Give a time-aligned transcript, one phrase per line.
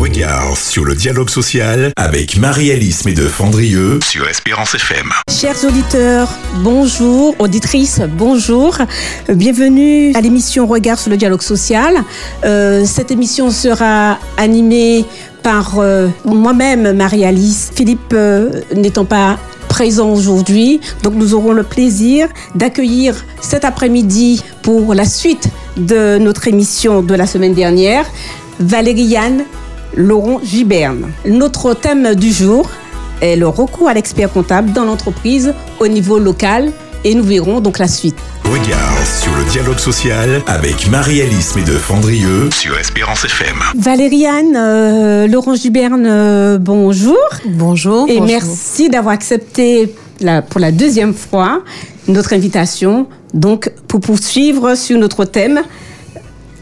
[0.00, 5.10] Regard sur le dialogue social avec Marie-Alice Médeux-Fandrieux sur Espérance FM.
[5.30, 6.26] Chers auditeurs,
[6.62, 7.34] bonjour.
[7.38, 8.78] Auditrices, bonjour.
[9.28, 11.96] Bienvenue à l'émission Regard sur le dialogue social.
[12.46, 15.04] Euh, cette émission sera animée
[15.42, 17.70] par euh, moi-même, Marie-Alice.
[17.76, 19.38] Philippe euh, n'étant pas
[19.68, 20.80] présent aujourd'hui.
[21.02, 27.14] Donc nous aurons le plaisir d'accueillir cet après-midi pour la suite de notre émission de
[27.14, 28.06] la semaine dernière,
[28.60, 29.44] Valériane
[29.96, 31.10] Laurent Giberne.
[31.26, 32.68] Notre thème du jour
[33.20, 36.72] est le recours à l'expert comptable dans l'entreprise au niveau local
[37.04, 38.16] et nous verrons donc la suite.
[38.44, 43.56] Regard sur le dialogue social avec Marie-Alice Médeux-Fandrieux sur Espérance FM.
[43.76, 47.16] Valériane euh, Laurent Giberne, euh, bonjour.
[47.46, 48.08] Bonjour.
[48.08, 48.26] Et bonjour.
[48.26, 51.62] merci d'avoir accepté la- pour la deuxième fois
[52.08, 55.62] notre invitation donc pour poursuivre sur notre thème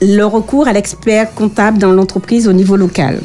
[0.00, 3.20] le recours à l'expert comptable dans l'entreprise au niveau local.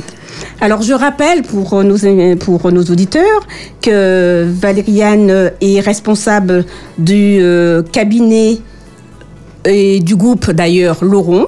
[0.61, 1.97] Alors je rappelle pour nos,
[2.37, 3.47] pour nos auditeurs
[3.81, 6.65] que Valériane est responsable
[6.97, 8.57] du euh, cabinet
[9.65, 11.47] et du groupe d'ailleurs Laurent,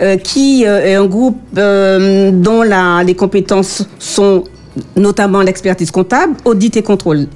[0.00, 2.62] euh, qui euh, est un groupe euh, dont
[3.04, 4.44] les compétences sont
[4.96, 7.26] notamment l'expertise comptable, audit et contrôle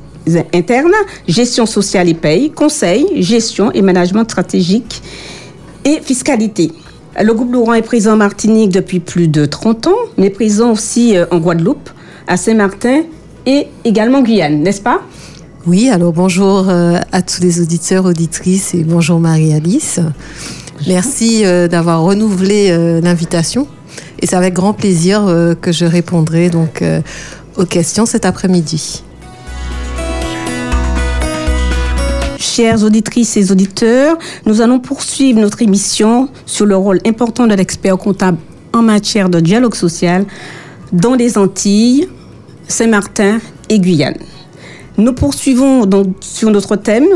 [0.54, 0.92] interne,
[1.26, 5.02] gestion sociale et paye, conseil, gestion et management stratégique
[5.84, 6.70] et fiscalité.
[7.20, 11.16] Le groupe Laurent est présent en Martinique depuis plus de 30 ans, mais présent aussi
[11.16, 11.90] euh, en Guadeloupe,
[12.26, 13.02] à Saint-Martin
[13.44, 15.02] et également en Guyane, n'est-ce pas?
[15.66, 20.00] Oui, alors bonjour euh, à tous les auditeurs, auditrices et bonjour Marie-Alice.
[20.88, 23.68] Merci euh, d'avoir renouvelé l'invitation
[24.20, 25.26] et c'est avec grand plaisir
[25.60, 26.82] que je répondrai donc
[27.56, 29.02] aux questions cet après-midi.
[32.54, 37.96] Chères auditrices et auditeurs, nous allons poursuivre notre émission sur le rôle important de l'expert
[37.96, 38.36] comptable
[38.74, 40.26] en matière de dialogue social
[40.92, 42.08] dans les Antilles,
[42.68, 43.38] Saint-Martin
[43.70, 44.18] et Guyane.
[44.98, 47.06] Nous poursuivons donc sur notre thème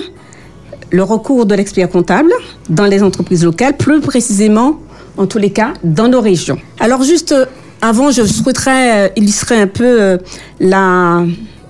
[0.91, 2.33] le recours de l'expert comptable
[2.71, 4.81] dans les entreprises locales, plus précisément,
[5.19, 6.57] en tous les cas, dans nos régions.
[6.81, 7.45] Alors juste euh,
[7.83, 10.17] avant, je souhaiterais euh, illustrer un peu euh,
[10.61, 11.27] la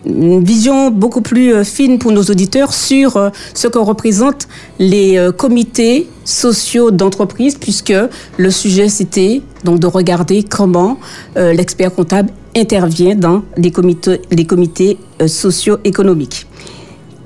[0.07, 5.19] une vision beaucoup plus euh, fine pour nos auditeurs sur euh, ce que représentent les
[5.19, 7.95] euh, comités sociaux d'entreprise, puisque
[8.37, 10.99] le sujet c'était donc de regarder comment
[11.37, 16.47] l'expert comptable intervient dans les comités, les comités socio-économiques.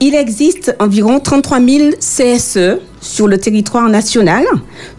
[0.01, 4.45] Il existe environ 33 000 CSE sur le territoire national,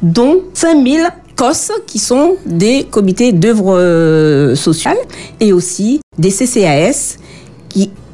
[0.01, 4.97] dont 5 000 COS qui sont des comités d'œuvre euh, sociale
[5.39, 7.17] et aussi des CCAS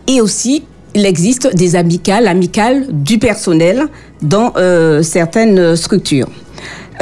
[0.08, 0.64] et aussi
[0.98, 3.86] il existe des amicales, amicales du personnel
[4.22, 6.28] dans euh, certaines structures.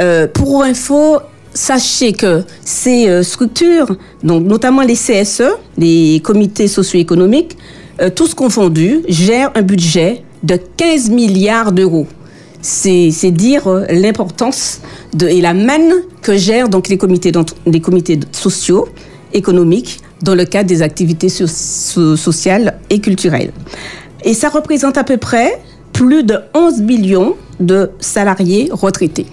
[0.00, 1.18] Euh, pour info,
[1.54, 5.44] sachez que ces euh, structures, donc notamment les CSE,
[5.78, 7.56] les comités socio-économiques,
[8.14, 12.06] tous confondus, gèrent un budget de 15 milliards d'euros.
[12.60, 14.82] C'est dire l'importance
[15.18, 17.32] et la manne que gèrent donc les comités,
[17.64, 18.86] les comités sociaux,
[19.32, 23.52] économiques, dans le cadre des activités so- so- sociales et culturelles.
[24.24, 25.60] Et ça représente à peu près
[25.92, 29.26] plus de 11 millions de salariés retraités.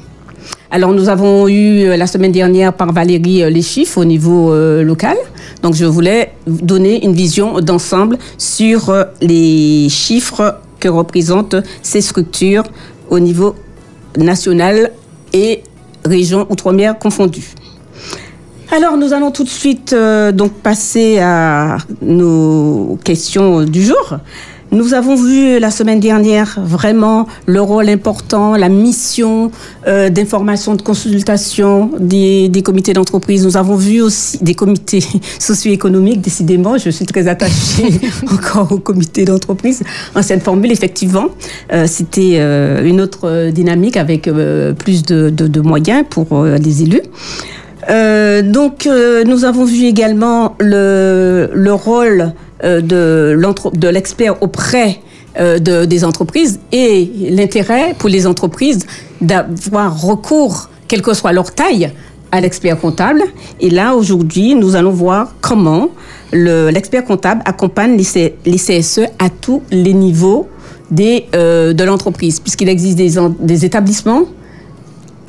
[0.71, 4.51] Alors nous avons eu euh, la semaine dernière par Valérie euh, les chiffres au niveau
[4.51, 5.17] euh, local.
[5.61, 12.63] Donc je voulais donner une vision d'ensemble sur les chiffres que représentent ces structures
[13.09, 13.55] au niveau
[14.17, 14.91] national
[15.31, 15.63] et
[16.05, 17.51] région outre-mer confondues.
[18.71, 24.17] Alors nous allons tout de suite euh, donc passer à nos questions du jour.
[24.71, 29.51] Nous avons vu la semaine dernière vraiment le rôle important, la mission
[29.87, 33.45] euh, d'information, de consultation des, des comités d'entreprise.
[33.45, 35.03] Nous avons vu aussi des comités
[35.39, 36.79] socio-économiques, décidément.
[36.79, 38.01] Je suis très attachée
[38.31, 39.83] encore aux comités d'entreprise.
[40.15, 41.25] Ancienne formule, effectivement.
[41.71, 46.57] Euh, C'était euh, une autre dynamique avec euh, plus de, de- de moyens pour euh,
[46.57, 47.01] les élus.
[47.89, 54.99] Euh, donc, euh, nous avons vu également le, le rôle euh, de, l'expert auprès
[55.39, 58.85] euh, de- des entreprises et l'intérêt pour les entreprises
[59.21, 61.91] d'avoir recours, quelle que soit leur taille,
[62.31, 63.21] à l'expert comptable.
[63.59, 65.89] Et là, aujourd'hui, nous allons voir comment
[66.31, 70.47] le- l'expert comptable accompagne les, CSE à tous les niveaux
[70.91, 74.23] de l'entreprise, puisqu'il existe des, des établissements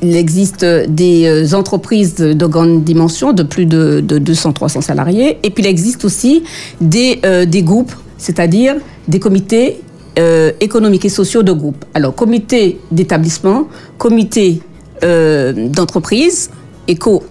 [0.05, 5.37] il existe des euh, entreprises de, de grande dimension, de plus de, de 200-300 salariés,
[5.43, 6.43] et puis il existe aussi
[6.81, 8.75] des, euh, des groupes, c'est-à-dire
[9.07, 9.81] des comités
[10.17, 11.83] euh, économiques et sociaux de groupe.
[11.93, 13.67] Alors, comité d'établissement,
[13.97, 14.61] comité
[15.03, 16.49] euh, d'entreprise,
[16.87, 17.23] éco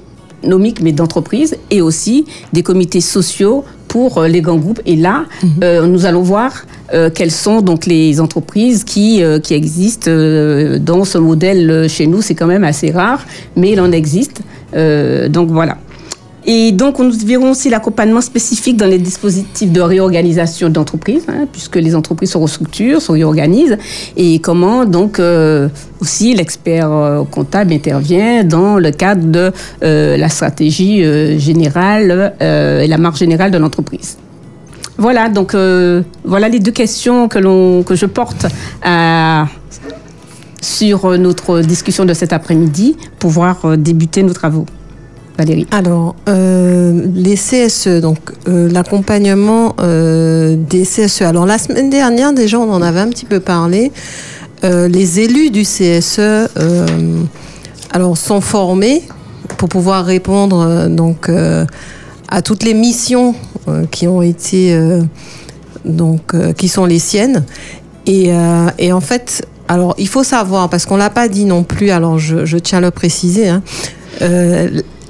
[0.42, 4.82] économiques, mais d'entreprises, et aussi des comités sociaux pour les grands groupes.
[4.84, 5.86] Et là, mhm.
[5.86, 6.66] nous allons voir
[7.14, 10.10] quelles sont donc les entreprises qui, qui existent
[10.80, 12.22] dans ce modèle chez nous?
[12.22, 13.24] C'est quand même assez rare,
[13.56, 14.42] mais il en existe.
[15.30, 15.78] donc voilà.
[16.46, 21.76] Et donc, nous verrons aussi l'accompagnement spécifique dans les dispositifs de réorganisation d'entreprises, hein, puisque
[21.76, 23.78] les entreprises se restructurent, se réorganisent,
[24.16, 25.68] et comment donc euh,
[26.00, 29.52] aussi l'expert euh, comptable intervient dans le cadre de
[29.82, 31.02] euh, la stratégie
[31.38, 34.18] générale et la marque générale de l'entreprise.
[34.96, 35.56] Voilà, donc
[36.24, 38.46] voilà les deux questions que, je porte
[38.82, 39.46] à,
[40.60, 44.66] sur notre discussion de cet après-midi pour pouvoir débuter nos travaux.
[45.36, 51.22] Valérie Alors, euh, les CSE, donc euh, l'accompagnement euh, des CSE.
[51.22, 53.90] Alors, la semaine dernière, déjà, on en avait un petit peu parlé.
[54.62, 56.48] les élus du CSE
[57.90, 59.02] alors, sont formés
[59.58, 61.30] pour pouvoir répondre donc,
[62.28, 63.34] à toutes les missions
[63.90, 64.78] qui ont été.
[65.84, 67.44] donc, qui sont les siennes.
[68.06, 68.30] Et,
[68.78, 72.18] et en fait, alors, il faut savoir, parce qu'on l'a pas dit non plus, alors
[72.18, 73.62] je, tiens à le préciser, hein,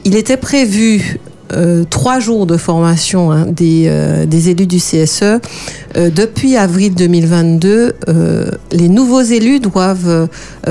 [0.04, 1.18] il était prévu
[1.52, 5.22] euh, trois jours de formation hein, euh, des, élus du CSE.
[5.22, 5.38] Euh,
[6.10, 7.94] depuis avril 2022,
[8.72, 10.28] les nouveaux élus doivent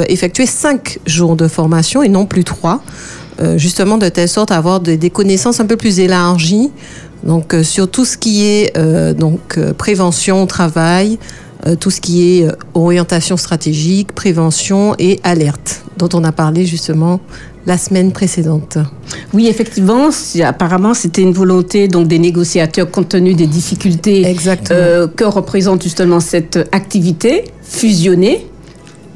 [0.07, 2.81] effectuer cinq jours de formation et non plus trois,
[3.57, 6.71] justement de telle sorte à avoir des connaissances un peu plus élargies.
[7.23, 8.77] Donc, sur tout ce qui est
[9.17, 11.17] donc, prévention au travail,
[11.79, 17.21] tout ce qui est orientation stratégique, prévention et alerte, dont on a parlé justement
[17.65, 18.77] la semaine précédente.
[19.33, 20.09] Oui, effectivement,
[20.43, 24.35] apparemment c'était une volonté donc des négociateurs compte tenu des difficultés
[24.71, 28.47] euh, que représente justement cette activité fusionnée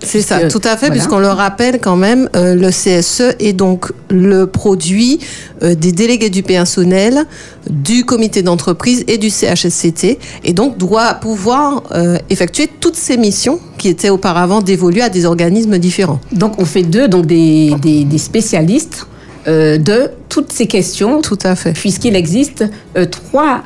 [0.04, 3.92] c'est ça, tout à fait, puisqu'on le rappelle quand même, euh, le CSE est donc
[4.10, 5.20] le produit
[5.64, 7.26] euh, des délégués du personnel,
[7.70, 13.60] du comité d'entreprise et du CHSCT, et donc doit pouvoir euh, effectuer toutes ces missions
[13.78, 16.20] qui étaient auparavant dévolues à des organismes différents.
[16.32, 19.08] Donc on fait deux, donc des, des, spécialistes.
[19.48, 21.22] de toutes ces questions.
[21.22, 21.72] Tout à fait.
[21.72, 22.66] Puisqu'il existe
[23.12, 23.64] trois,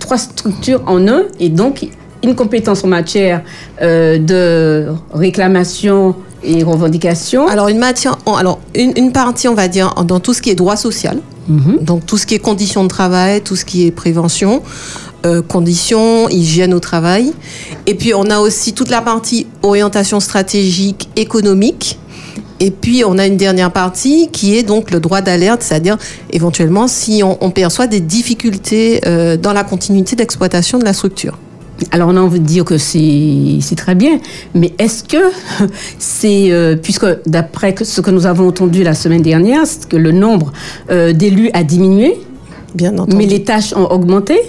[0.00, 1.88] trois structures en un, et donc
[2.26, 3.42] une compétence en matière
[3.82, 10.20] euh, de réclamation et revendication Alors, une, matière, alors une, partie, on va dire, dans
[10.20, 11.18] tout ce qui est droit social,
[11.48, 11.78] mhm.
[11.80, 14.62] donc tout ce qui est conditions de travail, tout ce qui est prévention,
[15.24, 17.32] euh, conditions, hygiène au travail.
[17.86, 21.98] Et puis, on a aussi toute la partie orientation stratégique économique.
[22.60, 25.98] Et puis, on a une dernière partie qui est donc le droit d'alerte, c'est-à-dire
[26.30, 31.38] éventuellement si on, perçoit des difficultés euh, dans la continuité d'exploitation de la structure.
[31.90, 34.18] Alors on a envie de dire que c'est très bien,
[34.54, 35.30] mais est-ce que
[35.98, 40.12] c'est, euh, puisque d'après ce que nous avons entendu la semaine dernière, c'est que le
[40.12, 40.52] nombre
[40.90, 42.18] euh, d'élus a diminué,
[42.74, 43.16] bien entendu.
[43.16, 44.40] mais les tâches ont augmenté?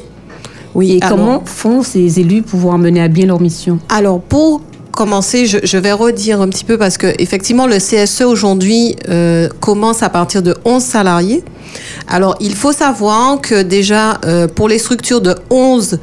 [0.73, 0.93] Oui.
[0.93, 3.79] Et comment font ces élus pouvoir mener à bien leur mission?
[3.89, 8.95] Alors pour commencer, je, vais redire un petit peu parce que effectivement le CSE aujourd'hui
[9.09, 11.43] euh, commence à partir de 11 salariés.
[12.07, 14.19] Alors il faut savoir que déjà
[14.55, 15.99] pour les structures de 11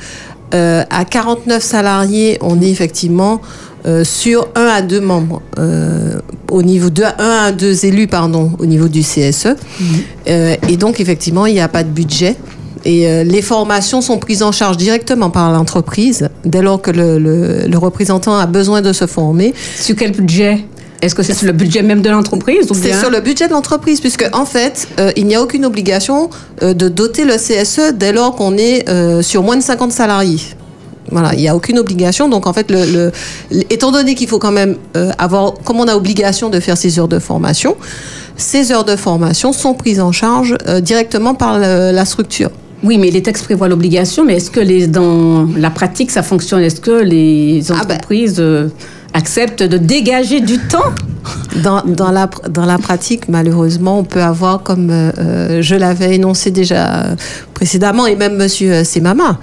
[0.52, 3.40] euh, à 49 salariés, on est effectivement
[3.86, 6.18] euh, sur 1 à 2 membres, euh,
[6.50, 9.56] au niveau de 1 à 2 élus, pardon, au niveau du CSE.
[9.80, 10.56] Mhm.
[10.68, 12.36] et donc, effectivement, il n'y a pas de budget.
[12.86, 17.78] Et les formations sont prises en charge directement par l'entreprise dès lors que le, le,
[17.78, 19.54] représentant a besoin de se former.
[19.80, 20.66] Sur quel budget?
[21.04, 24.00] Est-ce que c'est sur le budget même de l'entreprise C'est sur le budget de l'entreprise,
[24.00, 26.30] puisque en fait, euh, il n'y a aucune obligation
[26.62, 30.40] euh, de doter le CSE dès lors qu'on est euh, sur moins de 50 salariés.
[31.10, 32.30] Voilà, il n'y a aucune obligation.
[32.30, 33.12] Donc, en fait, le,
[33.68, 34.76] étant donné qu'il faut quand même
[35.18, 37.76] avoir, comme on a obligation de faire ces heures de formation,
[38.38, 42.50] ces heures de formation sont prises en charge directement par la structure.
[42.82, 46.62] Oui, mais les textes prévoient l'obligation, mais est-ce que les, dans la pratique, ça fonctionne?
[46.62, 48.42] Est-ce que les ah ben, entreprises
[49.14, 50.92] accepte de dégager du temps.
[51.62, 56.16] Dans, dans, la, dans la pratique, malheureusement, on peut avoir, comme euh, euh, je l'avais
[56.16, 57.16] énoncé déjà
[57.54, 59.38] précédemment, et même Monsieur Semama,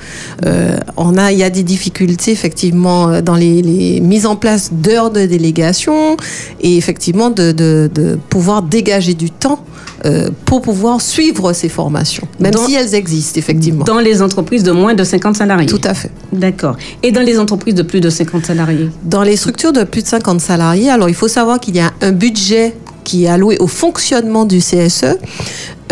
[0.45, 4.71] euh, on a, il y a des difficultés effectivement dans les, les mises en place
[4.71, 6.17] d'heures de délégation
[6.59, 9.65] et effectivement de, de, de pouvoir dégager du temps
[10.05, 13.85] euh, pour pouvoir suivre ces formations, même si elles existent effectivement.
[13.85, 16.09] Dans les entreprises de moins de 50 salariés Tout à fait.
[16.33, 16.75] D'accord.
[17.03, 18.89] Et dans les entreprises de plus de 50 salariés?
[19.03, 21.91] Dans les structures de plus de 50 salariés, alors il faut savoir qu'il y a
[22.01, 25.17] un budget qui est alloué au fonctionnement du CSE,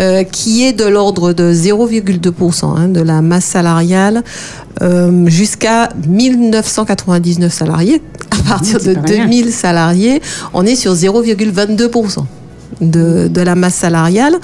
[0.00, 4.24] euh, qui est de l'ordre de 0,2% hein, de la masse salariale
[4.82, 8.02] euh, jusqu'à 1999 salariés.
[8.30, 10.22] À partir de 2000 salariés,
[10.54, 12.24] on est sur 0,22%
[12.80, 14.36] de, la masse salariale.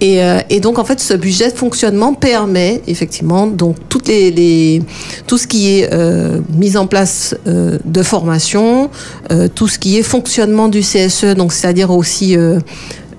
[0.00, 4.30] Et, euh, et, donc en fait, ce budget de fonctionnement permet effectivement donc toutes les,
[4.30, 4.82] les
[5.26, 8.88] tout ce qui est euh, mise en place euh, de formation,
[9.30, 12.34] euh, tout ce qui est fonctionnement du CSE, donc c'est-à-dire aussi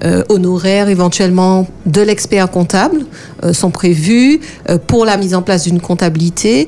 [0.04, 3.02] euh, honoraires éventuellement de l'expert comptable
[3.44, 4.40] euh, sont prévus
[4.70, 6.68] euh, pour la mise en place d'une comptabilité.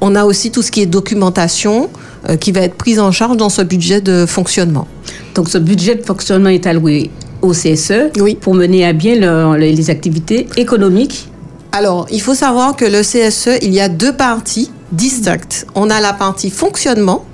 [0.00, 1.88] On a aussi tout ce qui est documentation
[2.40, 4.86] qui va être prise en charge dans ce budget de fonctionnement.
[5.34, 7.10] Donc ce budget de fonctionnement est alloué
[7.42, 8.36] au CSE Oui.
[8.40, 11.28] pour mener à bien leur- les les activités économiques.
[11.72, 15.66] Alors, il faut savoir que le CSE, il y a deux parties distinctes.
[15.74, 17.24] On a la partie fonctionnement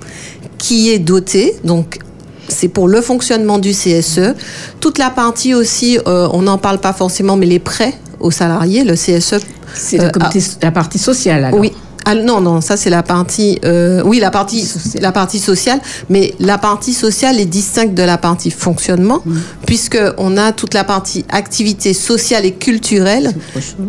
[0.57, 1.99] qui est dotée, donc
[2.47, 4.33] c'est pour le fonctionnement du CSE.
[4.79, 8.83] Toute la partie aussi, euh, on n'en parle pas forcément, mais les prêts aux salariés,
[8.83, 9.35] le CSE.
[9.73, 11.45] C'est euh, comité- la partie sociale.
[11.45, 11.59] Alors.
[11.59, 11.71] Oui.
[12.05, 15.01] Ah, non, non, ça c'est la partie, euh, oui, la partie, Sociale.
[15.01, 19.37] la partie sociale, mais la partie sociale est distincte de la partie fonctionnement, Mm.
[19.65, 23.31] puisque on a toute la partie activité sociale et culturelle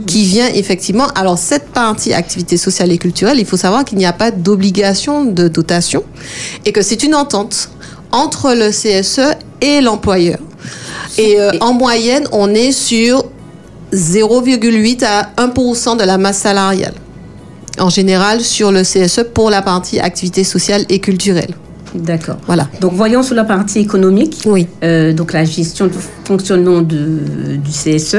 [0.07, 1.09] qui vient effectivement.
[1.17, 5.25] Alors cette partie activité sociale et culturelle, il faut savoir qu'il n'y a pas d'obligation
[5.25, 6.05] de dotation
[6.65, 7.69] et que c'est une entente
[8.15, 10.39] entre le CSE et l'employeur.
[11.19, 13.25] Et euh, en moyenne, on est sur
[13.93, 16.95] 0,8 à 1% de la masse salariale.
[17.79, 21.55] En général, sur le CSE pour la partie activité sociale et culturelle.
[21.95, 22.37] D'accord.
[22.47, 22.69] Voilà.
[22.81, 24.43] Donc voyons sur la partie économique.
[24.47, 24.67] Oui.
[24.83, 25.95] Euh, donc la gestion du
[26.25, 28.17] fonctionnement de- du CSE.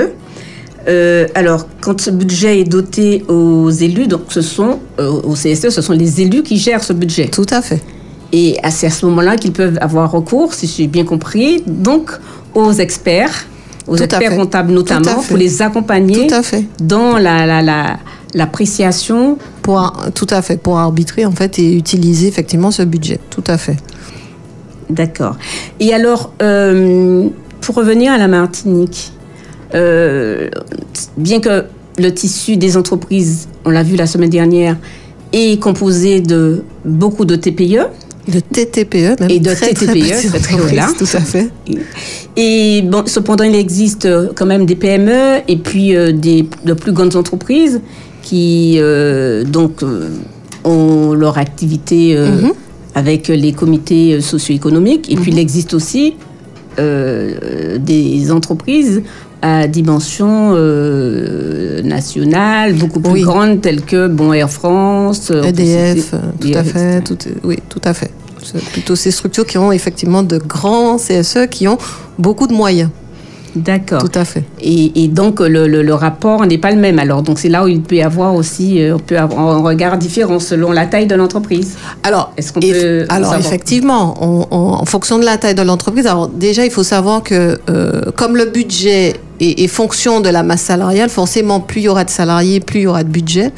[0.88, 5.70] Euh, alors, quand ce budget est doté aux élus, donc ce sont euh, au CSE,
[5.70, 7.28] ce sont les élus qui gèrent ce budget.
[7.28, 7.82] Tout à fait.
[8.38, 12.12] Et c'est à ce moment-là qu'ils peuvent avoir recours, si j'ai bien compris, donc
[12.54, 13.46] aux experts,
[13.88, 16.66] aux Tout experts comptables notamment, pour les accompagner Tout à fait.
[16.82, 17.98] dans la la- la-
[18.34, 19.38] l'appréciation.
[19.62, 19.80] Pour,
[20.14, 20.58] tout à fait.
[20.62, 23.20] Pour arbitrer, en fait, et utiliser effectivement ce budget.
[23.30, 23.78] Tout à fait.
[24.90, 25.38] D'accord.
[25.80, 27.30] Et alors, euh,
[27.62, 29.14] pour revenir à la Martinique,
[29.74, 30.50] euh,
[31.18, 31.66] bien que
[31.98, 34.76] le tissu des entreprises, on l'a vu la semaine dernière,
[35.34, 37.88] est composé de beaucoup de TPE,
[38.28, 39.30] De TTPE, même.
[39.30, 40.88] Et de très, très TTPE, très, très entreprises, voilà.
[40.98, 41.50] Tout à fait.
[42.36, 46.74] Et bon, cependant, il existe euh, quand même des PME et puis euh, des, de
[46.74, 47.82] plus grandes entreprises
[48.24, 50.10] qui euh, donc euh,
[50.64, 52.52] ont leur activité Mhm.
[52.96, 55.12] avec les comités socio-économiques.
[55.12, 56.16] Et puis il existe aussi
[56.78, 59.02] des entreprises
[59.48, 63.22] à dimension euh, nationale, beaucoup plus Oui.
[63.22, 67.02] grandes, telles que bon, Air France, euh, EDF, citer- euh, tout à EDF, fait.
[67.02, 68.12] Tout, oui, tout à fait.
[68.44, 71.78] C'est plutôt ces structures qui ont effectivement de grands CSE qui ont
[72.18, 72.90] beaucoup de moyens.
[73.56, 74.02] D'accord.
[74.04, 74.44] Tout à fait.
[74.62, 77.00] Et, et donc, le, le- le rapport n'est pas le même.
[77.00, 79.62] Alors, donc, c'est là où il peut y avoir aussi, euh, on peut avoir un
[79.62, 81.76] regard différent selon la taille de l'entreprise.
[82.04, 86.06] Alors, Est-ce qu'on peut alors effectivement, on- on- en fonction de la taille de l'entreprise,
[86.06, 90.44] alors déjà, il faut savoir que euh, comme le budget est, est fonction de la
[90.44, 93.52] masse salariale, forcément, plus il y aura de salariés, plus il y aura de budget.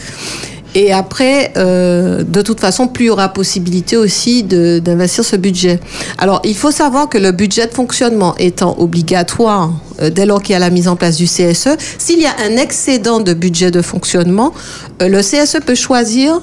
[0.75, 5.79] Et après, euh, de toute façon, plus il y aura possibilité aussi d'investir ce budget.
[6.19, 10.53] Alors, il faut savoir que le budget de fonctionnement étant obligatoire euh, dès lors qu'il
[10.53, 13.71] y a la mise en place du CSE, s'il y a un excédent de budget
[13.71, 14.53] de fonctionnement,
[15.01, 16.41] euh, le CSE peut choisir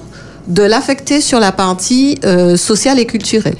[0.48, 3.56] de l'affecter sur la partie euh, sociale et culturelle.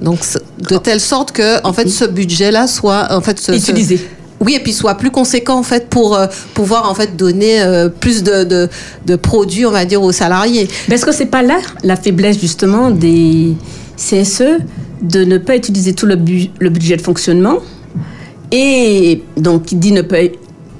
[0.00, 0.20] Donc,
[0.68, 4.00] de telle sorte que, en fait, ce budget-là soit, en fait, ce- ce- Utilisé.
[4.44, 7.88] Oui, et puis soit plus conséquent en fait pour euh, pouvoir en fait donner euh,
[7.88, 8.68] plus de, de,
[9.06, 10.68] de produits, on va dire, aux salariés.
[10.88, 13.54] Mais est-ce que c'est pas là la faiblesse, justement, des
[13.96, 14.58] CSE
[15.02, 17.58] de ne pas utiliser tout le, bu- le budget de fonctionnement
[18.52, 20.18] Et donc, qui dit ne pas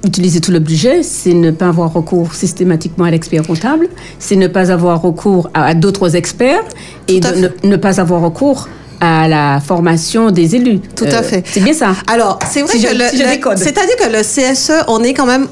[0.05, 3.87] utiliser tout le budget, c'est ne pas avoir recours systématiquement à l'expert comptable,
[4.19, 6.63] c'est ne pas avoir recours à, à d'autres experts
[7.07, 8.69] et de ne pas avoir recours
[9.01, 10.79] à la formation des élus.
[10.95, 11.43] Tout à fait.
[11.51, 11.89] C'est bien ça.
[12.11, 13.17] Alors, c'est vrai Si que je- le, si
[13.63, 15.47] c'est-à-dire que le CSE, on est quand même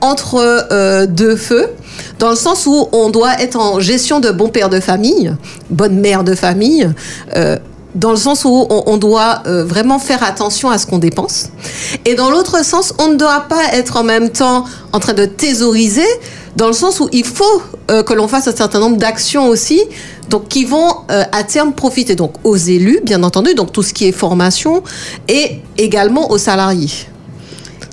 [0.00, 0.36] entre
[0.72, 1.66] euh, deux feux,
[2.18, 5.34] dans le sens où on doit être en gestion de bon père de famille,
[5.68, 6.88] bonne mère de famille.
[7.36, 7.56] euh,
[7.96, 11.48] dans le sens où on, on doit euh, vraiment faire attention à ce qu'on dépense.
[12.04, 15.24] Et dans l'autre sens, on ne doit pas être en même temps en train de
[15.24, 16.06] thésauriser,
[16.56, 19.80] dans le sens où il faut euh, que l'on fasse un certain nombre d'actions aussi,
[20.28, 23.92] donc qui vont euh, à terme profiter donc aux élus, bien entendu, donc tout ce
[23.94, 24.82] qui est formation,
[25.28, 26.90] et également aux salariés.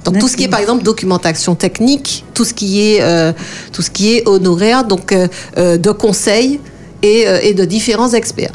[0.06, 3.34] Donc tout ce qui est par exemple documentation technique, tout ce qui est euh,
[3.74, 5.14] tout ce qui est honoraire, donc
[5.58, 6.62] de conseils
[7.04, 8.54] et, et de différents experts.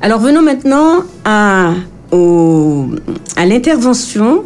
[0.00, 1.72] Alors venons maintenant à,
[2.12, 2.86] au-
[3.36, 4.44] à l'intervention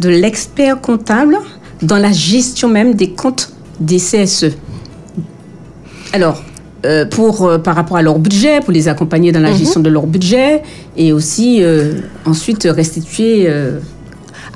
[0.00, 1.36] de l'expert comptable
[1.82, 4.52] dans la gestion même des comptes des CSE.
[6.12, 6.42] Alors,
[6.86, 9.58] euh, pour, euh, par rapport à leur budget, pour les accompagner dans la Mhm.
[9.58, 10.62] gestion de leur budget
[10.96, 11.92] et aussi euh,
[12.24, 13.48] ensuite restituer.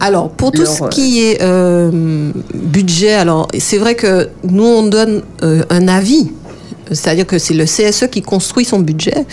[0.01, 1.39] Alors, pour tout ce qui est
[2.55, 6.31] budget, alors c'est vrai que nous, on donne un avis.
[6.91, 9.25] C'est-à-dire que c'est le CSE qui construit son budget.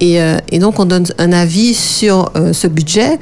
[0.00, 0.18] Et,
[0.50, 3.18] et donc, on donne un avis sur ce budget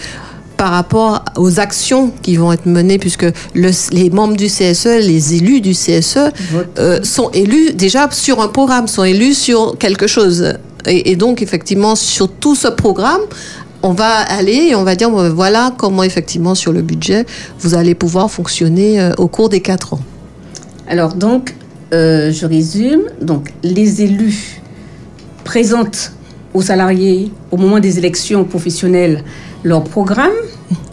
[0.57, 5.35] par rapport aux actions qui vont être menées, puisque le, les membres du CSE, les
[5.35, 6.31] élus du CSE,
[7.03, 10.55] sont élus déjà sur un programme, sont élus sur quelque chose.
[10.87, 13.21] Et, et, donc, effectivement, sur tout ce programme,
[13.83, 17.25] on va aller et on va dire voilà comment effectivement sur le budget
[17.61, 20.01] vous allez pouvoir fonctionner euh, au cours des quatre ans.
[20.89, 21.55] Alors donc,
[21.93, 23.03] euh, je résume.
[23.21, 24.61] Donc les élus
[25.45, 26.13] présentent
[26.55, 29.23] aux salariés au moment des élections professionnelles
[29.67, 30.31] leur programme.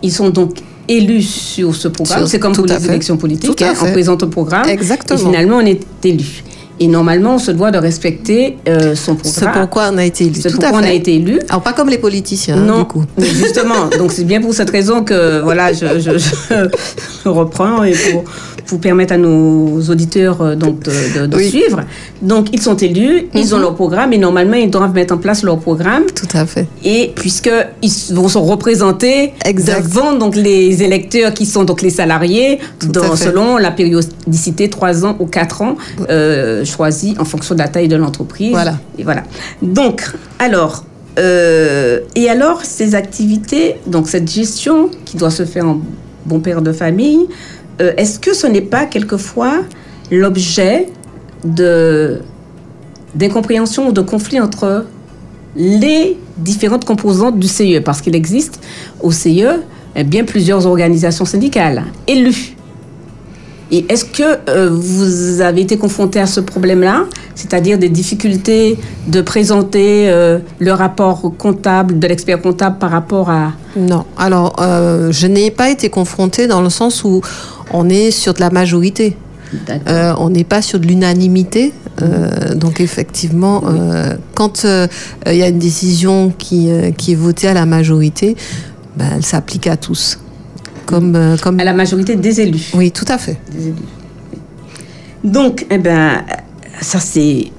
[0.01, 2.27] Ils sont donc élus sur ce programme.
[2.27, 3.61] C'est comme pour les élections politiques.
[3.61, 4.67] Hein, on présente un programme.
[4.67, 5.19] Exactement.
[5.19, 6.43] Et finalement, on est élu.
[6.79, 9.53] Et normalement, on se doit de respecter euh, son programme.
[9.53, 10.39] C'est pourquoi on a été élu.
[10.41, 11.39] C'est pourquoi on a été élu.
[11.47, 13.05] Alors pas comme les politiciens, non, du coup.
[13.17, 13.87] Justement.
[13.97, 18.23] donc c'est bien pour cette raison que voilà, je, je, je reprends et pour
[18.67, 21.81] vous permettre à nos auditeurs euh, donc de, de, suivre.
[22.21, 23.63] Donc ils sont élus, ils ont mhm.
[23.63, 26.03] leur programme et normalement ils doivent mettre en place leur programme.
[26.15, 26.67] Tout à fait.
[26.83, 27.51] Et puisque
[27.81, 33.57] ils vont se représenter devant donc les électeurs qui sont donc les salariés dans, selon
[33.57, 35.75] la périodicité 3 ans ou 4 ans
[36.09, 38.51] euh, choisis en fonction de la taille de l'entreprise.
[38.51, 38.77] Voilà.
[38.97, 39.23] Et voilà.
[39.61, 40.03] Donc
[40.39, 40.83] alors
[41.19, 45.79] euh, et alors ces activités, donc cette gestion qui doit se faire en
[46.25, 47.27] bon père de famille,
[47.81, 49.61] euh, est-ce que ce n'est pas quelquefois
[50.11, 50.87] l'objet
[53.15, 54.85] d'incompréhension ou de conflit entre
[55.55, 58.59] les différentes composantes du CIE Parce qu'il existe
[59.01, 59.45] au CIE
[59.95, 62.55] eh bien plusieurs organisations syndicales élues.
[63.71, 67.05] Et est-ce que euh, vous avez été confronté à ce problème-là,
[67.35, 68.77] c'est-à-dire des difficultés
[69.07, 73.53] de présenter euh, le rapport comptable de l'expert comptable par rapport à...
[73.75, 77.21] Non, alors je n'ai pas été confronté dans le sens où
[77.71, 79.17] on est sur de la majorité.
[79.87, 81.73] Euh, on n'est pas sur de l'unanimité.
[82.01, 84.65] Euh, donc effectivement, euh, quand
[85.25, 88.35] il y a une décision qui, qui, est votée à la majorité,
[88.97, 90.19] ben, elle s'applique à tous.
[90.85, 91.59] Comme, comme...
[91.59, 92.71] À la majorité des élus.
[92.73, 93.37] Oui, tout à fait.
[95.23, 96.23] Donc, eh ben,
[96.81, 97.51] ça c'est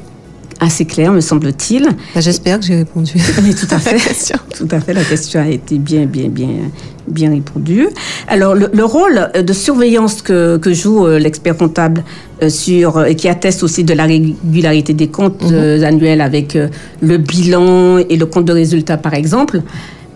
[0.60, 1.88] assez clair, me semble-t-il.
[2.14, 3.12] Ben, j'espère que j'ai répondu.
[3.42, 4.34] Oui, tout à fait.
[4.56, 4.92] tout à fait.
[4.92, 6.70] La question a été bien, bien, bien,
[7.08, 7.88] bien répondu.
[8.28, 12.04] Alors, le, rôle de surveillance que, joue euh, l'expert comptable
[12.42, 15.54] euh, sur, et qui atteste aussi de la régularité des comptes mhm.
[15.54, 16.56] euh, annuels avec
[17.00, 19.62] le bilan et le compte de résultat, par exemple,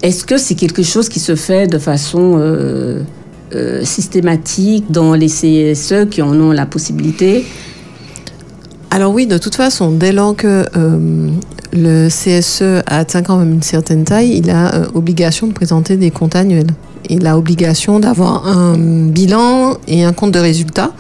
[0.03, 3.05] est-ce que c'est quelque chose qui se fait de façon
[3.83, 7.45] systématique dans les CSE qui en ont la possibilité?
[8.91, 10.65] Alors oui, de toute façon, dès lors que
[11.73, 16.11] le CSE atteint quand même une certaine taille, il a euh, obligation de présenter des
[16.11, 16.71] comptes annuels.
[17.09, 20.93] Il a obligation d'avoir un bilan et un compte de résultat.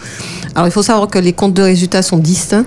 [0.54, 2.66] Alors il faut savoir que les comptes de résultat sont distincts.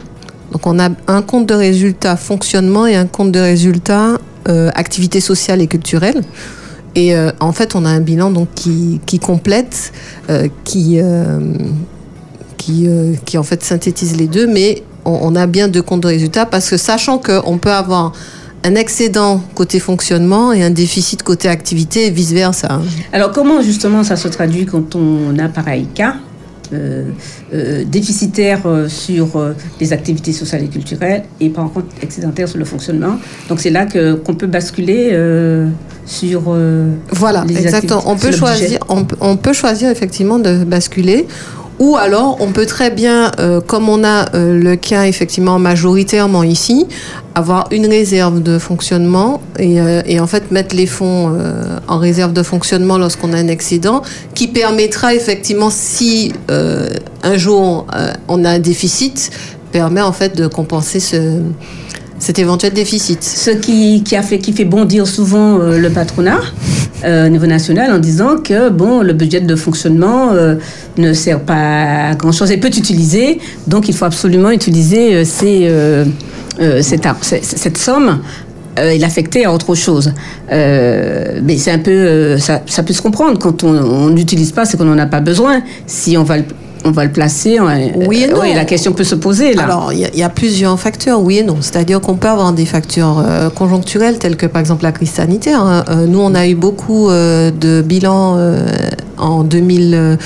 [0.51, 5.19] Donc on a un compte de résultat fonctionnement et un compte de résultat euh, activité
[5.19, 6.23] sociale et culturelle.
[6.95, 9.93] Et euh, en fait, on a un bilan donc qui, complète,
[10.65, 10.99] qui,
[12.57, 12.87] qui,
[13.25, 16.69] qui en fait synthétise les deux, mais on, a bien deux comptes de résultats parce
[16.69, 18.13] que sachant qu'on peut avoir
[18.63, 22.81] un excédent côté fonctionnement et un déficit côté activité et vice-versa.
[23.11, 26.15] Alors comment justement ça se traduit quand on a pareil cas?
[26.15, 26.30] euh, euh,
[27.85, 29.27] déficitaire euh, sur
[29.79, 33.17] les activités sociales et culturelles et par contre excédentaire sur le fonctionnement.
[33.49, 35.17] Donc c'est là que qu'on peut basculer
[36.05, 36.55] sur
[37.11, 38.03] voilà exactement.
[38.05, 41.27] On peut choisir on, peut choisir effectivement de basculer
[41.81, 46.43] ou alors, on peut très bien, euh, comme on a euh, le cas effectivement majoritairement
[46.43, 46.85] ici,
[47.33, 51.35] avoir une réserve de fonctionnement et, euh, et en fait mettre les fonds
[51.87, 54.03] en réserve de fonctionnement lorsqu'on a un excédent,
[54.35, 57.87] qui permettra effectivement, si un jour
[58.27, 59.31] on a un déficit,
[59.71, 61.41] permet en fait de compenser ce,
[62.21, 63.23] cet éventuel déficit.
[63.23, 66.39] Ce qui, qui, fait, qui fait bondir souvent le patronat
[67.03, 70.55] euh, au niveau national en disant que bon, le budget de fonctionnement euh,
[70.97, 75.25] ne sert pas à grand-chose et peut utiliser, donc il faut absolument utiliser euh,
[76.81, 78.19] cette, somme
[78.77, 80.13] et l'affecter à autre chose.
[80.51, 83.39] mais c'est un peu, ça, ça, peut se comprendre.
[83.39, 85.63] Quand on n'utilise pas, c'est qu'on n'en a pas besoin.
[85.87, 86.35] Si on va
[86.83, 87.59] on va le placer.
[88.07, 88.41] Oui et non.
[88.41, 89.63] la question peut se poser là.
[89.63, 91.57] Alors, il y, a plusieurs facteurs, oui et non.
[91.61, 95.61] C'est-à-dire qu'on peut avoir des facteurs euh, conjoncturels tels que par exemple la crise sanitaire.
[95.61, 95.83] Hein.
[95.89, 98.37] Euh, nous, on a eu beaucoup euh, de bilans
[99.17, 100.17] en 2000,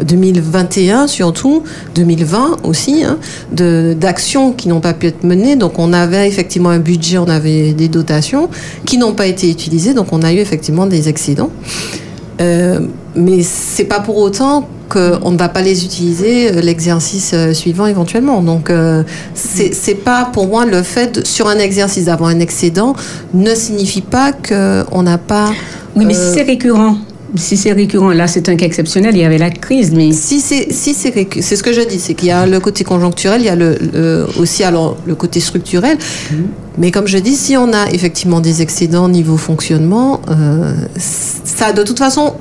[0.00, 3.18] 2021 surtout, 2020 aussi, hein,
[3.52, 5.56] d'actions qui n'ont pas pu être menées.
[5.56, 8.48] Donc, on avait effectivement un budget, on avait des dotations
[8.84, 9.94] qui n'ont pas été utilisées.
[9.94, 11.50] Donc, on a eu effectivement des excédents.
[12.40, 12.80] Euh,
[13.14, 17.86] mais c'est pas pour autant qu'on ne va pas les utiliser euh, l'exercice euh, suivant
[17.86, 18.42] éventuellement.
[18.42, 18.70] Donc,
[19.34, 22.94] c'est pas pour moi le fait sur un exercice d'avoir un excédent
[23.32, 25.52] ne signifie pas qu'on n'a pas.
[25.96, 26.96] Oui, mais si c'est récurrent
[27.36, 30.12] si c'est récurrent, là c'est un cas exceptionnel, il y avait la crise, mais...
[30.12, 32.84] Si c'est si c'est c'est ce que je dis, c'est qu'il y a le côté
[32.84, 35.98] conjoncturel, il y a le, aussi alors le côté structurel,
[36.30, 36.46] mhm.
[36.78, 41.82] Mais comme je dis, si on a effectivement des excédents niveau fonctionnement, euh, ça de
[41.82, 42.34] toute façon,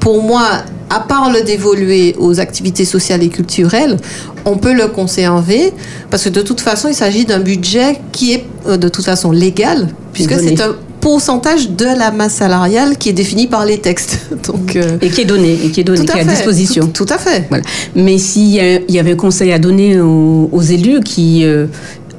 [0.00, 0.44] pour moi,
[0.90, 3.96] à part le dévoluer aux activités sociales et culturelles,
[4.44, 5.72] on peut le conserver
[6.10, 9.32] parce que de toute façon, il s'agit d'un budget qui est euh, de toute façon
[9.32, 14.20] légal, puisque c'est un pourcentage de la masse salariale qui est défini par les textes.
[14.46, 16.86] Donc, euh, et qui est donné, et qui est donné, qui est à disposition.
[16.86, 17.44] Tout, à fait.
[17.50, 17.62] Voilà.
[17.94, 21.66] Mais s'il y, avait un conseil à donner aux, élus qui euh,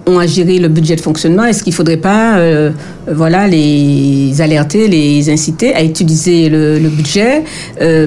[0.07, 2.71] ont à gérer le budget de fonctionnement, est-ce qu'il ne faudrait pas euh,
[3.07, 7.43] voilà, les alerter, les inciter à utiliser le, le budget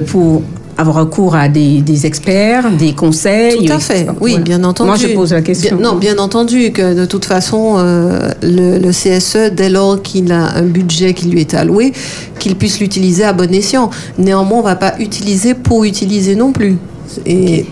[0.07, 0.41] pour
[0.79, 3.65] avoir recours à des, experts, des conseils?
[3.65, 4.87] Tout à fait, oui, bien entendu.
[4.87, 5.77] Moi, je pose la question.
[5.79, 10.63] non, bien entendu que de toute façon, euh, le, CSE, dès lors qu'il a un
[10.63, 11.91] budget qui lui est alloué,
[12.39, 13.89] qu'il puisse l'utiliser à bon escient.
[14.17, 16.77] Néanmoins, on ne va pas utiliser pour utiliser non plus.
[17.25, 17.65] Et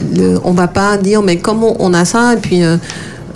[0.43, 2.63] on ne va pas dire, mais comment on a ça, et puis...
[2.63, 2.77] Euh,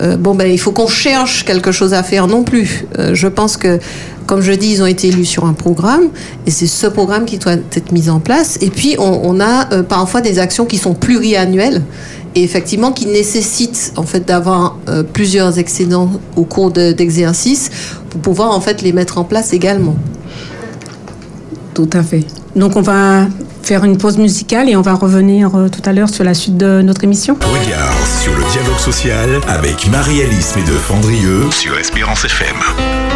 [0.02, 2.86] euh, bon, ben, il faut qu'on cherche quelque chose à faire non plus.
[3.12, 3.78] je pense que
[4.26, 6.08] comme je dis, ils ont été élus sur un programme
[6.46, 8.58] et c'est ce programme qui doit être mis en place.
[8.60, 11.82] Et puis, on, a euh, parfois des actions qui sont pluriannuelles
[12.34, 17.70] et effectivement qui nécessitent en fait d'avoir euh, plusieurs excédents au cours d'exercices
[18.10, 19.96] pour pouvoir en fait les mettre en place également.
[21.74, 22.24] Tout à fait.
[22.54, 23.26] Donc, on va
[23.62, 26.56] faire une pause musicale et on va revenir euh, tout à l'heure sur la suite
[26.56, 27.34] de notre émission.
[27.34, 33.11] Regard sur le dialogue social avec Marie-Alice Fendrieux sur Espérance FM.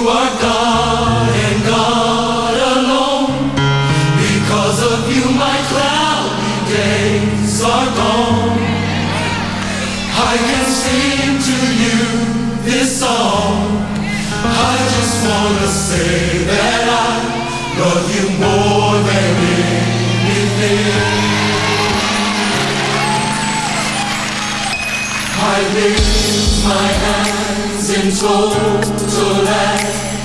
[0.00, 3.52] You are God and God alone.
[4.16, 6.40] Because of you, my cloud
[6.72, 8.56] days are gone.
[10.32, 12.00] I can sing to you
[12.64, 13.76] this song.
[14.40, 17.12] I just want to say that I
[17.76, 19.32] love you more than
[20.24, 20.96] anything.
[25.36, 27.29] I lift my hand
[28.02, 28.50] and soul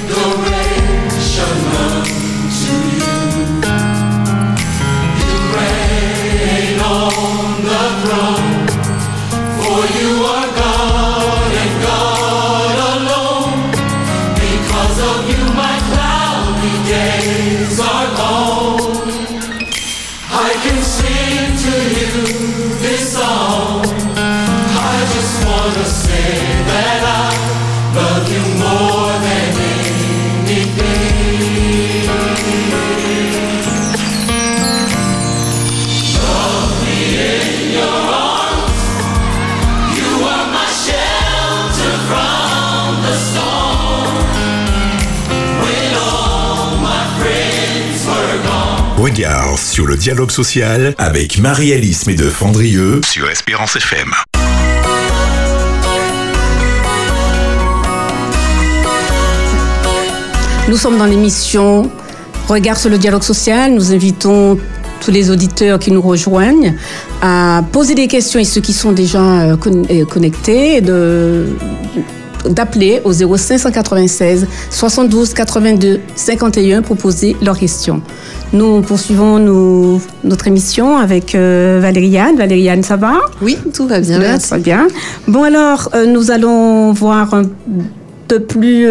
[0.08, 1.56] the rain shall
[6.82, 8.68] on the throne.
[9.58, 13.60] For you are God and God alone.
[14.46, 17.95] Because of you, my cloudy days are.
[49.58, 54.12] Sur le dialogue social avec Marie-Alice Fendrieux sur Espérance FM.
[60.68, 61.90] Nous sommes dans l'émission
[62.48, 63.74] Regard sur le dialogue social.
[63.74, 64.58] Nous invitons
[65.00, 66.76] tous les auditeurs qui nous rejoignent
[67.22, 69.58] à poser des questions et ceux qui sont déjà euh,
[69.90, 71.48] euh, connectés de
[72.50, 78.02] d'appeler au 0596 72 82 51 pour poser leurs questions.
[78.54, 79.40] Nous poursuivons
[80.24, 82.38] notre émission avec euh, Valériane.
[82.38, 83.16] Valériane, ça va?
[83.42, 84.38] Oui, tout va bien.
[84.38, 84.88] Très bien.
[85.28, 87.44] Bon alors, euh, nous allons voir un
[88.28, 88.88] peu plus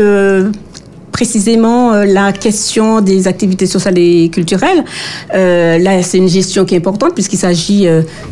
[1.15, 4.85] euh, précisément la question des activités sociales et culturelles.
[5.33, 7.87] là, c'est une gestion qui est importante puisqu'il s'agit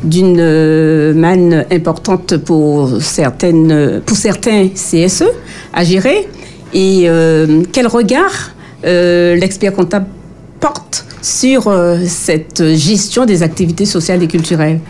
[0.04, 5.24] d'une manne importante pour, certaines, pour certains CSE
[5.72, 6.28] à gérer.
[6.74, 7.08] Et
[7.72, 8.50] quel regard
[8.84, 10.06] l'expert comptable
[10.62, 14.80] porte sur euh, cette gestion des activités sociales et culturelles?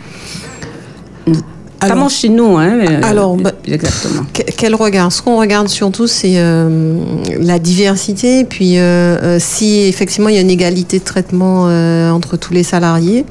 [1.91, 4.23] Alors, chez nous, hein, euh, alors, bah, exactement.
[4.33, 5.13] Quel regard?
[5.13, 6.97] Ce qu'on regarde surtout, c'est euh,
[7.41, 11.65] la diversité, puis euh, si effectivement il y a une égalité de traitement
[12.13, 13.25] entre tous les salariés.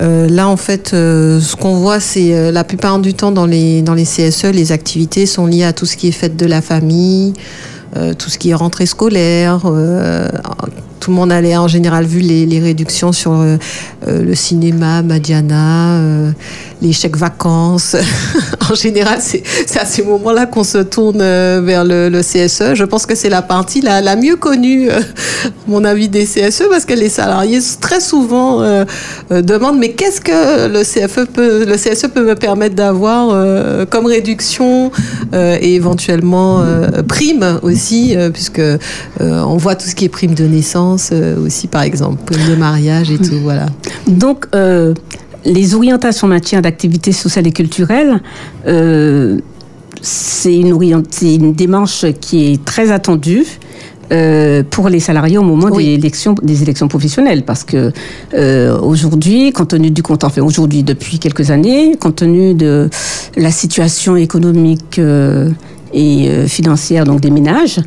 [0.00, 4.04] là, en fait, ce qu'on voit, c'est la plupart du temps dans les, dans les
[4.04, 7.32] CSE, les activités sont liées à tout ce qui est fête de la famille,
[8.18, 9.60] tout ce qui est rentrée scolaire,
[11.06, 13.58] tout le monde allait en général vu les, réductions sur euh,
[14.08, 16.32] euh, le cinéma, Madiana, euh,
[16.82, 17.94] les chèques vacances.
[18.70, 19.44] en général, c'est
[19.78, 22.74] à ces moments-là qu'on se tourne vers le, CSE.
[22.74, 24.88] Je pense que c'est la partie la, mieux connue,
[25.68, 28.62] mon avis, des CSE, parce que les salariés très souvent
[29.30, 34.90] demandent mais qu'est-ce que le, CFE peut, le CSE peut me permettre d'avoir comme réduction
[35.32, 36.64] et éventuellement
[37.06, 38.62] prime aussi, puisque
[39.20, 43.10] on voit tout ce qui est prime de naissance euh, aussi, par exemple, le mariage
[43.10, 43.66] et tout, voilà.
[44.08, 44.94] Donc, euh,
[45.44, 48.20] les orientations en matière d'activité sociale et culturelle,
[48.66, 49.38] euh,
[50.02, 50.76] c'est une,
[51.22, 53.46] une, démarche qui est très attendue.
[54.70, 57.42] pour les salariés au moment des, élections, des élections professionnelles.
[57.44, 57.92] Parce que
[58.80, 62.88] aujourd'hui, compte tenu du compte, enfin aujourd'hui depuis quelques années, compte tenu de
[63.36, 65.00] la situation économique
[65.92, 67.80] et financière donc des ménages,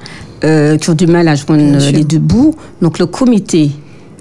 [0.44, 2.56] euh, qui ont du mal à joindre les deux bouts.
[2.82, 3.72] Donc le comité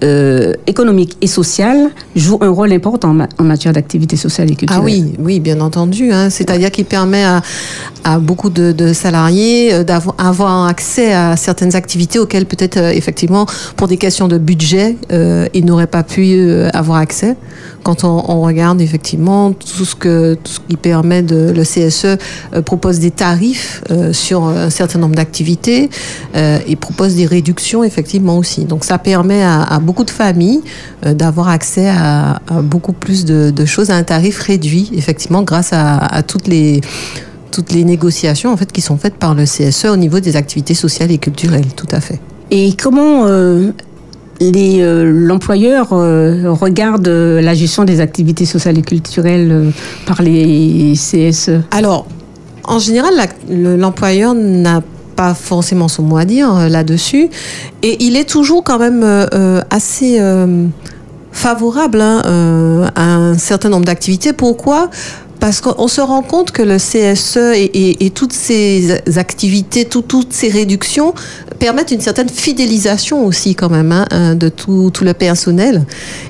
[0.02, 4.82] euh, économique et social joue un rôle important en, matière d'activité sociale et culturelle.
[4.82, 6.12] Ah oui, oui, bien entendu.
[6.12, 6.30] Hein.
[6.30, 7.42] C'est-à-dire qu'il permet à,
[8.04, 13.96] à, beaucoup de, salariés euh, d'avoir accès à certaines activités auxquelles peut-être effectivement, pour des
[13.96, 14.96] questions de budget,
[15.54, 17.36] ils n'auraient pas pu avoir accès
[17.82, 22.62] quand on, regarde effectivement tout ce que tout ce qui permet de le CSE euh,
[22.62, 25.90] propose des tarifs euh, sur un certain nombre d'activités
[26.36, 28.64] euh, et propose des réductions effectivement aussi.
[28.64, 30.62] Donc ça permet à, beaucoup de familles
[31.02, 36.48] d'avoir accès à, beaucoup plus de, choses à un tarif réduit effectivement grâce à, toutes
[36.48, 36.80] les
[37.50, 40.74] toutes les négociations en fait qui sont faites par le CSE au niveau des activités
[40.74, 42.20] sociales et culturelles, tout à fait.
[42.50, 43.72] Et comment euh,
[44.40, 49.72] l'employeur euh, regarde euh, la gestion des activités sociales et culturelles
[50.06, 52.06] par les CSE Alors,
[52.64, 53.14] en général,
[53.48, 54.82] l'employeur n'a
[55.16, 57.28] pas forcément son mot à dire là-dessus.
[57.82, 59.04] Et il est toujours quand même
[59.70, 60.20] assez
[61.32, 64.32] favorable hein, à un certain nombre d'activités.
[64.32, 64.90] Pourquoi?
[65.40, 71.14] Parce qu'on se rend compte que le CSE et, toutes ces activités, toutes ces réductions
[71.58, 75.86] permettent une certaine fidélisation aussi quand même hein, hein, de tout, le personnel.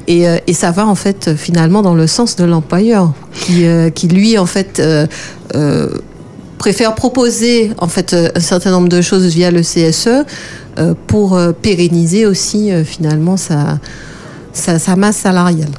[0.08, 4.38] Euh, et, ça va en fait finalement dans le sens de l'employeur qui, euh, lui
[4.38, 5.88] en fait euh,
[6.58, 10.24] préfère proposer en fait un certain nombre de choses via le CSE
[11.06, 13.78] pour pérenniser aussi finalement sa
[14.96, 15.70] masse salariale.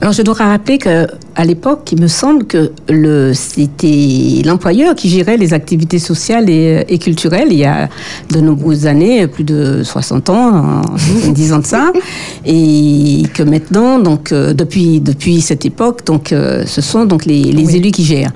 [0.00, 5.08] Alors je dois rappeler que à l'époque, il me semble que le, c'était l'employeur qui
[5.08, 7.88] gérait les activités sociales et, et, culturelles il y a
[8.30, 10.82] de nombreuses années, plus de 60 ans,
[11.28, 11.92] 10 ans de ça,
[12.44, 17.42] et que maintenant, donc euh, depuis depuis cette époque, donc euh, ce sont donc les,
[17.52, 18.32] les élus qui gèrent.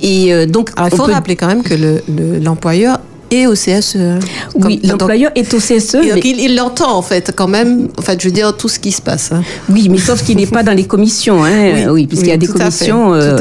[0.00, 2.02] Et euh, donc, il faut rappeler quand même que le,
[2.42, 3.96] l'employeur et au CSE.
[4.54, 5.96] Oui, l'employeur est au CSE.
[6.02, 6.20] Mais...
[6.24, 9.02] Il l'entend en fait quand même, en fait, je veux dire tout ce qui se
[9.02, 9.32] passe.
[9.32, 9.42] Hein.
[9.68, 11.90] Oui, mais sauf qu'il n'est pas dans les commissions, hein.
[11.90, 13.36] oui, puisqu'il y a des commissions euh,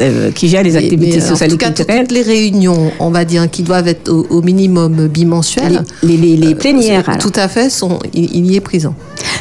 [0.00, 2.06] euh, qui gèrent les activités sociales et culturelles.
[2.06, 5.84] Toutes les réunions, on va dire, qui doivent être au, minimum bimensuelles.
[6.02, 7.08] Les, les, les, plénières.
[7.08, 8.94] Euh, tout à fait, sont, il, y est présent.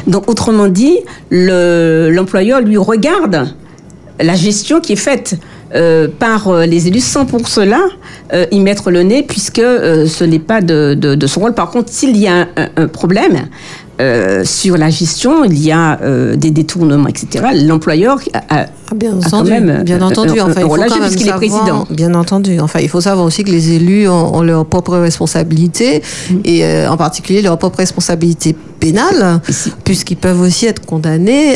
[0.07, 0.97] Donc, autrement dit,
[1.29, 3.53] l'employeur lui regarde
[4.19, 5.35] la gestion qui est faite
[5.73, 7.79] euh, par euh, les élus sans pour cela
[8.33, 11.53] euh, y mettre le nez puisque ce n'est pas de, de, son rôle.
[11.53, 13.47] Par contre, s'il y a un, problème,
[14.43, 15.99] sur la gestion, il y a
[16.35, 17.45] des détournements, etc.
[17.65, 20.39] L'employeur a, ah, bien entendu, quand même bien entendu.
[20.41, 21.87] Enfin, il faut quand même est président.
[21.89, 22.59] Bien entendu.
[22.59, 26.35] Enfin, il faut savoir aussi que les élus ont, ont leurs propres responsabilités mm.
[26.45, 29.41] et en particulier leur propre responsabilité pénale,
[29.83, 31.55] puisqu'ils peuvent aussi être condamnés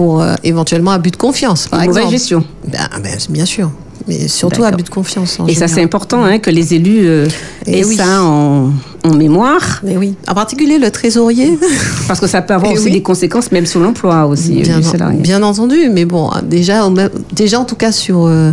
[0.00, 2.06] pour euh, éventuellement abus de confiance, par exemple.
[2.06, 2.42] Mauvaise gestion.
[2.66, 3.70] Ben, ben, bien sûr.
[4.06, 5.38] Mais surtout abus de confiance.
[5.46, 7.28] et ça, c'est important hein, que les élus euh,
[7.66, 8.72] aient ça en,
[9.16, 9.80] mémoire.
[9.82, 10.14] Mais oui.
[10.28, 11.58] En particulier le trésorier.
[12.08, 14.60] Parce que ça peut avoir aussi des conséquences, même sur l'emploi aussi.
[14.60, 14.80] Bien,
[15.14, 15.88] bien, entendu.
[15.90, 16.88] Mais bon, déjà,
[17.32, 18.52] déjà en tout cas sur, euh,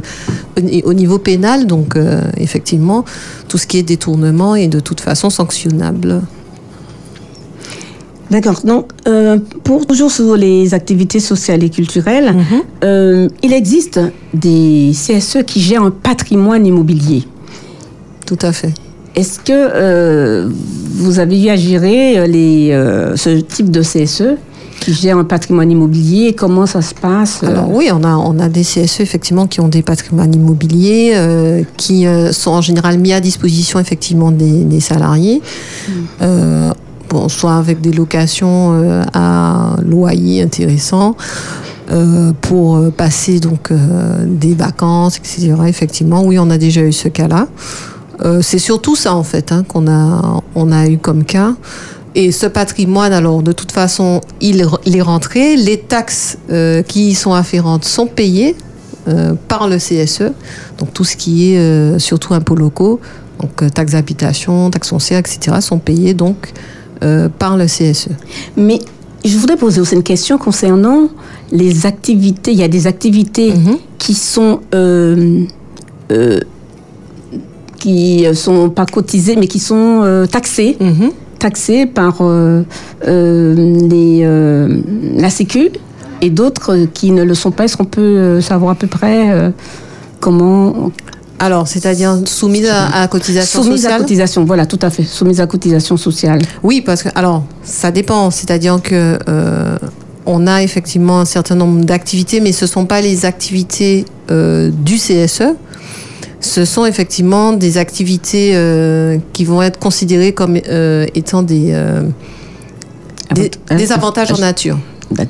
[0.84, 1.98] au niveau pénal, donc
[2.38, 3.04] effectivement,
[3.48, 6.22] tout ce qui est détournement est de toute façon sanctionnable.
[8.30, 8.62] D'accord.
[8.64, 12.62] Donc, euh, pour toujours sur les activités sociales et culturelles, mhm.
[12.84, 14.00] euh, il existe
[14.34, 17.24] des CSE qui gèrent un patrimoine immobilier.
[18.26, 18.74] Tout à fait.
[19.16, 20.50] Est-ce que euh,
[20.96, 22.70] vous avez eu à gérer les,
[23.16, 24.38] ce type de CSE
[24.80, 26.34] qui gèrent un patrimoine immobilier?
[26.34, 29.68] Comment ça se passe Alors oui, on a, on a des CSE effectivement qui ont
[29.68, 34.80] des patrimoines immobiliers, euh, qui euh, sont en général mis à disposition effectivement des, des
[34.80, 35.42] salariés.
[35.88, 35.92] Mm.
[36.22, 36.72] Euh,
[37.10, 41.16] bon, soit avec des locations euh, à loyer intéressant,
[41.92, 43.72] euh, pour euh, passer donc
[44.26, 45.56] des vacances, etc.
[45.68, 47.48] Effectivement, oui, on a déjà eu ce cas-là.
[48.42, 51.54] C'est surtout ça en fait hein, qu'on a, on a eu comme cas.
[52.16, 55.56] Et ce patrimoine, alors de toute façon, il, il est rentré.
[55.56, 56.40] Les taxes
[56.88, 58.56] qui y sont afférentes sont payées
[59.48, 60.32] par le CSE.
[60.80, 63.00] Donc tout ce qui est surtout impôts locaux,
[63.40, 66.54] donc taxes d'habitation, taxes foncières, etc., sont payés donc
[67.04, 68.10] euh, par le CSE.
[68.56, 68.80] Mais
[69.26, 71.10] je voudrais poser aussi une question concernant
[71.52, 72.52] les activités.
[72.52, 73.78] Il y a des activités Mhm.
[73.98, 75.44] qui sont euh,
[76.12, 76.40] euh,
[77.80, 81.12] qui sont pas cotisées, mais qui sont euh, taxées, Mhm.
[81.40, 82.64] taxées par euh,
[83.06, 84.26] les,
[85.22, 85.70] la Sécu,
[86.22, 87.66] et d'autres qui ne le sont pas.
[87.66, 89.52] Est-ce qu'on peut savoir à peu près
[90.20, 90.92] comment
[91.40, 95.40] Alors, c'est-à-dire soumise à, à cotisation soumise à sociale cotisation Voilà, tout à fait, soumise
[95.40, 96.40] à cotisation sociale.
[96.64, 98.32] Oui, parce que alors ça dépend.
[98.32, 99.78] C'est-à-dire que euh,
[100.26, 104.96] on a effectivement un certain nombre d'activités, mais ce sont pas les activités euh, du
[104.96, 105.44] CSE.
[106.40, 111.74] Ce sont effectivement des activités euh, qui vont être considérées comme étant des,
[113.36, 114.78] des, Avant- des avantages en nature.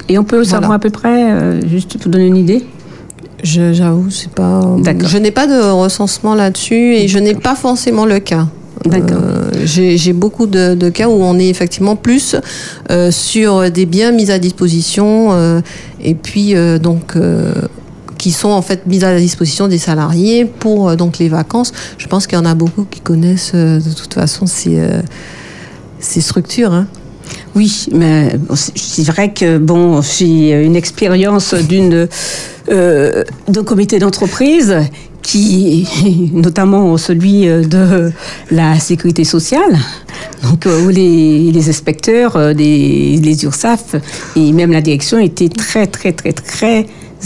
[0.09, 0.49] Et on peut Voilà.
[0.51, 2.65] savoir à peu près, juste pour donner une idée
[3.43, 4.61] J'avoue, c'est pas.
[5.05, 8.47] Je n'ai pas de recensement là-dessus et je n'ai pas forcément le cas.
[8.85, 9.17] D'accord.
[9.21, 12.35] Euh, J'ai beaucoup de, de cas où on est effectivement plus
[12.89, 15.61] euh, sur des biens mis à disposition euh,
[16.01, 17.15] et puis euh, donc
[18.17, 21.71] qui sont en fait mis à la disposition des salariés pour donc les vacances.
[21.97, 24.79] Je pense qu'il y en a beaucoup qui connaissent de toute façon ces,
[25.99, 26.73] ces structures.
[26.73, 26.87] hein.
[27.55, 32.07] Oui, mais c'est- vrai que bon, j'ai une expérience d'une
[32.69, 34.75] euh, d'un comité d'entreprise
[35.21, 35.87] qui,
[36.33, 38.11] notamment celui de
[38.51, 39.77] la sécurité sociale,
[40.43, 43.95] donc euh, où les, les inspecteurs, euh, des, les URSAF
[44.35, 46.85] et même la direction étaient très très très très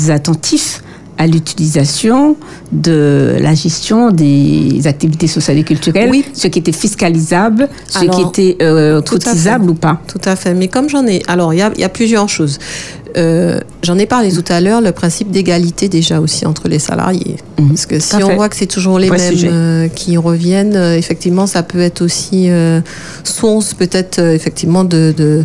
[0.10, 0.84] attentifs
[1.17, 2.36] à l'utilisation
[2.71, 6.26] de la gestion des activités sociales et culturelles, Oui.
[6.34, 10.02] ce qui était fiscalisable, ce Alors, qui était euh, cotisable ou pas.
[10.08, 10.54] Tout à fait.
[10.54, 11.21] Mais comme j'en ai.
[11.28, 12.58] Alors, il y a, il y a plusieurs choses.
[13.17, 17.38] Euh, j'en ai parlé tout à l'heure, le principe d'égalité déjà aussi entre les salariés.
[17.60, 17.67] Mhm.
[17.69, 21.45] Parce que si on voit que c'est toujours les mêmes euh, qui reviennent, euh, effectivement,
[21.45, 22.50] ça peut être aussi
[23.24, 25.43] source peut-être effectivement de, de,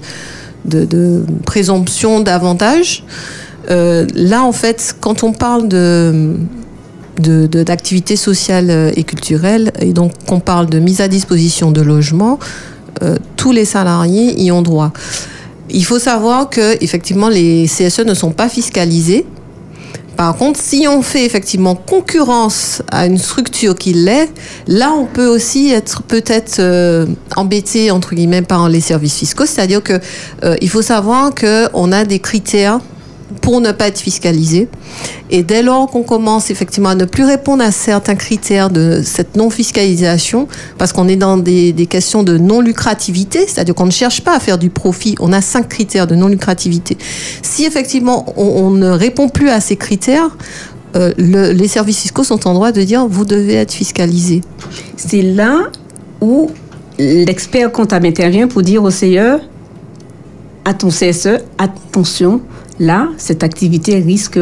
[0.65, 3.05] de, de présomption d'avantages.
[3.71, 6.37] Euh, là, en fait, quand on parle de
[7.19, 12.39] d'activités sociales euh, et culturelles, et donc qu'on parle de mise à disposition de logements,
[13.03, 14.93] euh, tous les salariés y ont droit.
[15.71, 19.25] Il faut savoir que effectivement les CSE ne sont pas fiscalisés.
[20.19, 24.31] Par contre, si on fait effectivement concurrence à une structure qui l'est,
[24.67, 26.61] là on peut aussi être peut-être
[27.35, 29.47] embêté entre guillemets par les services fiscaux.
[29.47, 30.01] C'est-à-dire que
[30.61, 32.81] il faut savoir que on a des critères
[33.47, 34.67] pour ne pas être fiscalisé.
[35.31, 39.37] Et dès lors qu'on commence effectivement à ne plus répondre à certains critères de cette
[39.37, 44.41] non-fiscalisation, parce qu'on est dans des, questions de non-lucrativité, c'est-à-dire qu'on ne cherche pas à
[44.41, 46.99] faire du profit, on a cinq critères de non-lucrativité.
[47.41, 50.37] Si effectivement on, ne répond plus à ces critères,
[50.97, 54.41] euh, le- les services fiscaux sont en droit de dire vous devez être fiscalisé.
[54.97, 55.71] C'est là
[56.21, 56.51] où
[56.99, 59.39] l'expert comptable intervient pour dire au CE,
[60.65, 62.41] à ton CSE, attention,
[62.79, 64.39] là, cette activité risque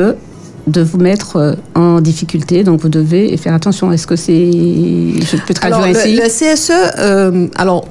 [0.66, 3.92] de vous mettre euh, en difficulté, donc vous devez faire attention.
[3.92, 4.50] Est-ce que c'est...
[4.50, 6.16] Je peux traduire Alors, ainsi?
[6.16, 7.84] le CSE, euh, alors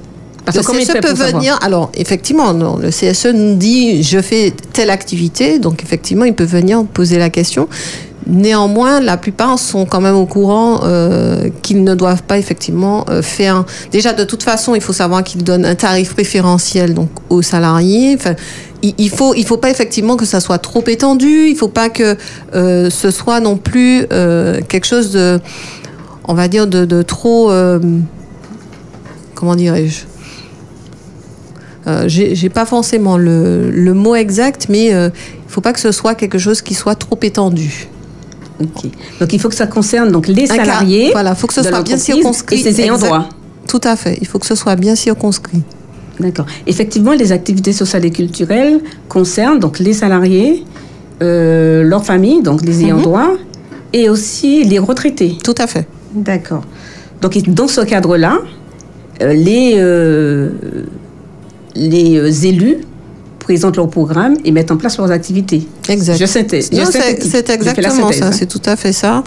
[0.45, 1.59] Parce le CSE fait peut venir.
[1.61, 6.43] Alors, effectivement, non, le CSE nous dit je fais telle activité, donc effectivement, il peut
[6.45, 7.67] venir poser la question.
[8.25, 13.21] Néanmoins, la plupart sont quand même au courant euh, qu'ils ne doivent pas effectivement euh,
[13.21, 13.65] faire.
[13.91, 18.15] Déjà, de toute façon, il faut savoir qu'ils donnent un tarif préférentiel donc aux salariés.
[18.17, 18.35] Enfin,
[18.83, 21.47] il, il faut, il faut pas effectivement que ça soit trop étendu.
[21.47, 22.15] Il faut pas que
[22.53, 25.39] euh, ce soit non plus euh, quelque chose de,
[26.25, 27.49] on va dire, de, de trop.
[27.51, 27.79] euh,
[29.33, 30.03] comment dirais-je
[32.07, 35.11] J'ai pas forcément le, le mot exact, mais il
[35.47, 37.87] faut pas que ce soit quelque chose qui soit trop étendu.
[38.61, 38.83] Ok.
[39.19, 41.09] Donc il faut que ça concerne donc les Un cas- salariés.
[41.11, 42.59] voilà, faut que ce soit bien circonscrit.
[42.59, 43.27] Et ses ayants droit.
[43.67, 44.17] Tout à fait.
[44.21, 45.63] Il faut que ce soit bien circonscrit.
[46.19, 46.45] D'accord.
[46.67, 50.63] Effectivement, les activités sociales et culturelles concernent donc les salariés,
[51.21, 53.03] euh, leurs familles, donc les ayants Mhm.
[53.03, 53.31] droit,
[53.93, 55.37] et aussi les retraités.
[55.43, 55.87] Tout à fait.
[56.13, 56.63] D'accord.
[57.21, 58.39] Donc, dans ce cadre-là,
[59.21, 60.49] euh, les, euh,
[61.75, 62.77] les élus
[63.39, 65.67] présentent leur programme et mettent en place leurs activités.
[65.89, 66.17] Exact.
[66.17, 66.69] Je synthèse.
[66.71, 68.31] c'est exactement ça, hein.
[68.31, 69.23] c'est tout à fait ça.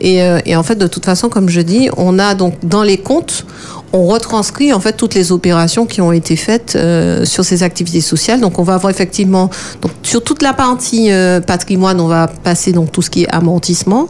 [0.00, 2.96] Et, et en fait, de toute façon, comme je dis, on a donc dans les
[2.98, 3.44] comptes,
[3.92, 8.00] on retranscrit en fait toutes les opérations qui ont été faites euh, sur ces activités
[8.00, 8.40] sociales.
[8.40, 12.72] Donc, on va avoir effectivement donc sur toute la partie euh, patrimoine, on va passer
[12.72, 14.08] donc tout ce qui est amortissement,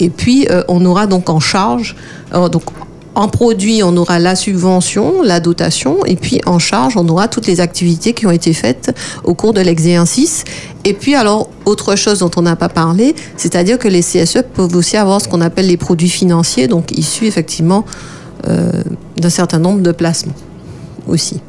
[0.00, 1.96] et puis euh, on aura donc en charge
[2.34, 2.64] euh, donc
[3.14, 7.46] en produit, on aura la subvention, la dotation, et puis en charge, on aura toutes
[7.46, 10.44] les activités qui ont été faites au cours de l'exercice.
[10.84, 14.74] Et puis alors, autre chose dont on n'a pas parlé, c'est-à-dire que les CSE peuvent
[14.74, 17.84] aussi avoir ce qu'on appelle les produits financiers, donc issus effectivement
[19.16, 20.34] d'un certain nombre de placements
[21.06, 21.40] aussi.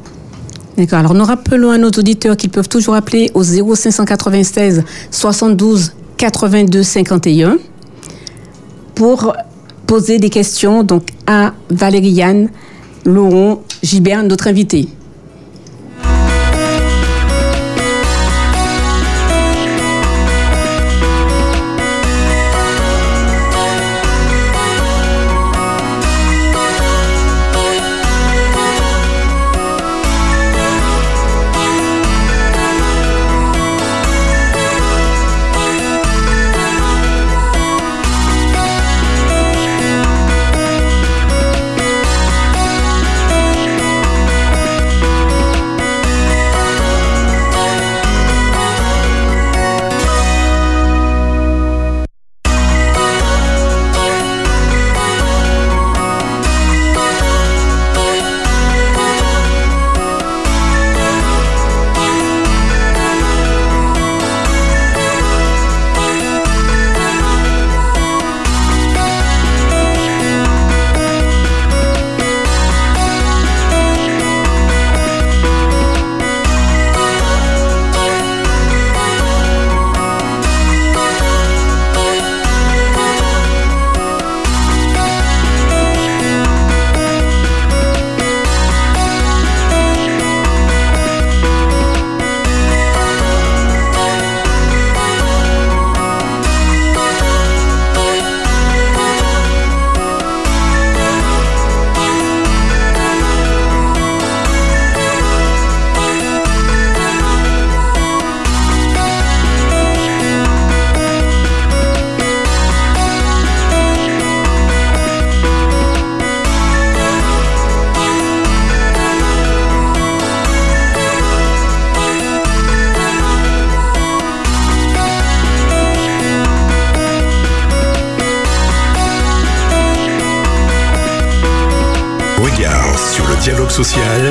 [0.76, 0.98] D'accord.
[0.98, 7.58] Alors, nous rappelons à nos auditeurs qu'ils peuvent toujours appeler au 0596 72 82 51
[8.94, 9.34] pour
[9.86, 12.48] poser des questions donc à Valériane
[13.04, 14.88] Laurent Gibert, notre invitée.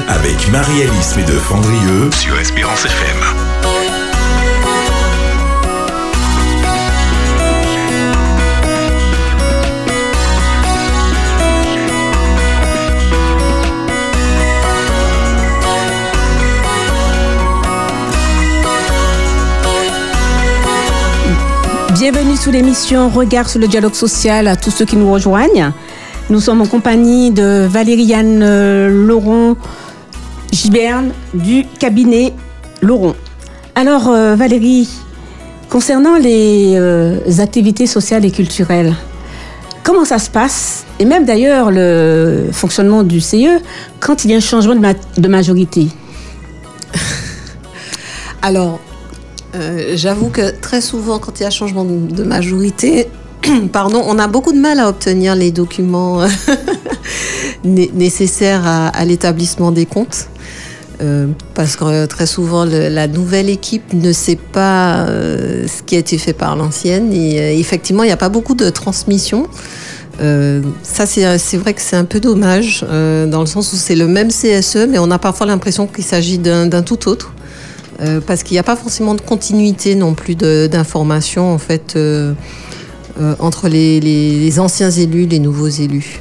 [0.08, 3.18] Avec Marie-Alice de Fandrieux sur Espérance FM.
[21.92, 25.74] Bienvenue sous l'émission Regard sur le dialogue social à tous ceux qui nous rejoignent.
[26.34, 29.56] Nous sommes en compagnie de Valériane euh, Laurent
[30.52, 32.34] Giberne du cabinet
[32.82, 33.14] Laurent.
[33.76, 34.90] Alors euh, Valérie,
[35.70, 38.96] concernant les euh, activités sociales et culturelles,
[39.84, 40.86] comment ça se passe?
[40.98, 43.62] Et même d'ailleurs le fonctionnement du CE
[44.00, 45.90] quand il y a un changement de, de majorité?
[48.42, 48.80] Alors,
[49.54, 53.08] euh, j'avoue que très souvent, quand il y a changement de de majorité,
[53.72, 56.28] pardon, on a beaucoup de mal à obtenir les documents euh,
[57.64, 60.28] né- nécessaires à, l'établissement des comptes.
[61.02, 66.00] Euh, parce que très souvent, la nouvelle équipe ne sait pas euh, ce qui a
[66.00, 67.12] été fait par l'ancienne.
[67.12, 69.48] Et effectivement, il n'y a pas beaucoup de transmission.
[70.20, 74.30] Ça, c'est vrai que c'est un peu dommage, dans le sens où c'est le même
[74.30, 77.34] CSE, mais on a parfois l'impression qu'il s'agit d'un tout autre.
[78.28, 81.98] Parce qu'il n'y a pas forcément de continuité non plus de- d'information en fait
[83.20, 86.20] euh, euh, entre les, les- les anciens élus, les nouveaux élus.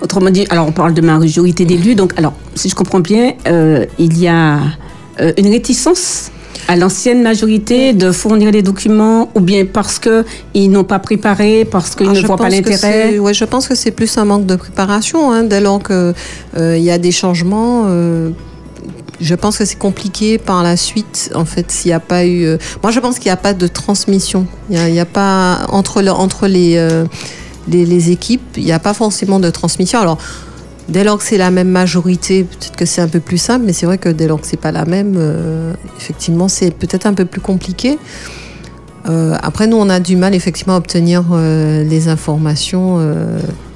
[0.00, 3.84] Autrement dit, alors on parle de majorité d'élus, donc alors si je comprends bien, euh,
[3.98, 4.60] il y a
[5.20, 6.30] euh, une réticence
[6.68, 10.24] à l'ancienne majorité de fournir les documents ou bien parce que
[10.54, 13.18] ils n'ont pas préparé, parce qu'ils Ah, ne voient pas l'intérêt.
[13.18, 15.32] Ouais, je pense que c'est plus un manque de préparation.
[15.32, 16.14] Hein, dès lors qu'il
[16.78, 18.30] y a des changements, euh,
[19.20, 21.30] je pense que c'est compliqué par la suite.
[21.34, 22.44] En fait, s'il n'y a pas eu.
[22.44, 24.46] euh, Moi, je pense qu'il n'y a pas de transmission.
[24.70, 27.04] Il n'y a, pas entre euh,
[27.68, 30.00] les, équipes, il n'y a pas forcément de transmission.
[30.00, 30.18] Alors.
[30.90, 33.74] Dès lors que c'est la même majorité, peut-être que c'est un peu plus simple, mais
[33.74, 37.12] c'est vrai que dès lors que c'est pas la même, euh, effectivement, c'est peut-être un
[37.12, 37.98] peu plus compliqué.
[39.04, 43.00] Après, nous, on a du mal effectivement à obtenir les informations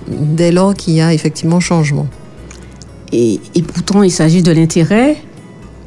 [0.09, 2.07] dès lors qu'il y a effectivement changement.
[3.13, 3.41] Et
[3.75, 5.19] pourtant, il s'agit de l'intérêt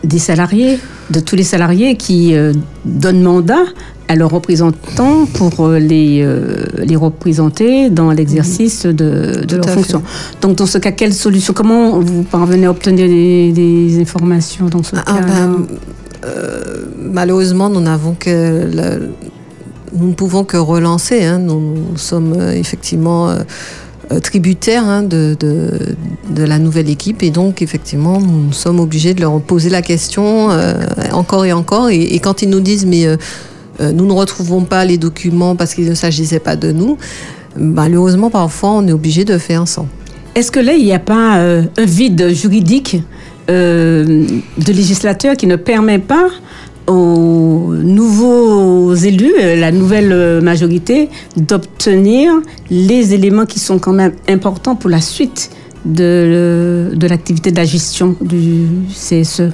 [0.06, 0.80] des salariés,
[1.10, 2.53] de tous les salariés qui euh,
[2.86, 3.64] donnent mandat
[4.08, 9.68] à leurs représentants pour euh, les, euh, les représenter dans l'exercice de, de Tout leurs
[9.70, 10.03] à fonctions.
[10.41, 14.84] Donc, dans ce cas, quelle solution Comment vous parvenez à obtenir des, des informations dans
[14.84, 15.66] ce Ah, cas ben,
[16.26, 18.68] euh, malheureusement, nous n'avons que
[19.97, 21.24] nous ne pouvons que relancer.
[21.24, 21.39] hein.
[21.39, 21.60] Nous,
[21.91, 23.30] nous sommes effectivement
[24.22, 29.39] tributaires hein, de, de, la nouvelle équipe et donc effectivement nous sommes obligés de leur
[29.41, 30.74] poser la question euh,
[31.12, 31.89] encore et encore.
[31.89, 33.18] Et, quand ils nous disent mais euh,
[33.82, 36.97] euh, nous ne retrouvons pas les documents parce qu'il ne s'agissait pas de nous,
[37.58, 39.88] malheureusement parfois on est obligé de faire sans.
[40.36, 42.97] Est-ce que là, il n'y a pas euh, un vide juridique
[43.49, 44.26] euh,
[44.58, 46.28] de législateur qui ne permet pas
[46.88, 52.32] aux nouveaux élus, euh, la nouvelle euh, majorité, d'obtenir
[52.70, 55.50] les éléments qui sont quand même importants pour la suite
[55.86, 59.52] de, de l'activité de la gestion du CSE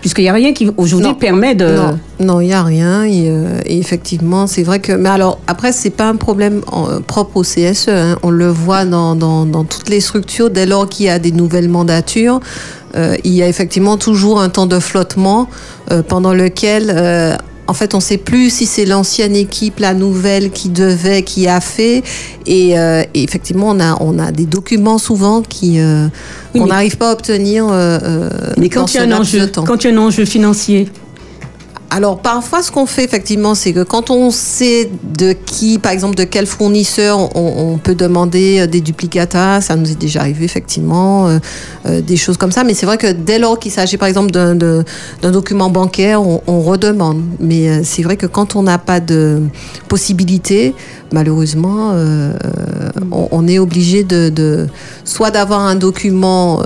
[0.00, 1.76] Puisqu'il n'y a rien qui aujourd'hui permet de...
[2.20, 3.02] Non, il n'y a rien.
[3.04, 4.92] Et, euh, et effectivement, c'est vrai que.
[4.92, 7.88] Mais alors, après, c'est pas un problème euh, propre au CSE.
[7.88, 8.16] hein.
[8.22, 10.50] On le voit dans, dans, dans toutes les structures.
[10.50, 12.40] Dès lors qu'il y a des nouvelles mandatures,
[12.96, 15.48] euh, il y a effectivement toujours un temps de flottement
[15.90, 16.92] euh, pendant lequel.
[16.94, 17.36] euh,
[17.70, 21.46] en fait, on ne sait plus si c'est l'ancienne équipe, la nouvelle qui devait, qui
[21.48, 22.02] a fait.
[22.46, 26.06] Et, euh, et effectivement, on a, on a des documents souvent qui euh,
[26.54, 27.66] Oui, qu'on n'arrive pas à obtenir.
[27.70, 30.24] euh, euh, Mais quand il y a un enjeu, quand il y a un enjeu
[30.24, 30.88] financier,
[31.90, 36.16] Alors parfois, ce qu'on fait effectivement, c'est que quand on sait de qui, par exemple,
[36.16, 41.28] de quel fournisseur on, peut demander euh, des duplicata, ça nous est déjà arrivé effectivement,
[41.28, 41.38] euh,
[41.86, 42.62] euh, des choses comme ça.
[42.62, 44.84] Mais c'est vrai que dès lors qu'il s'agit, par exemple, d'un
[45.22, 47.22] document bancaire, on, redemande.
[47.40, 49.40] Mais c'est vrai que quand on n'a pas de
[49.86, 50.74] possibilité,
[51.12, 51.94] malheureusement,
[53.10, 54.66] on, est obligé de,
[55.04, 56.62] soit d'avoir un document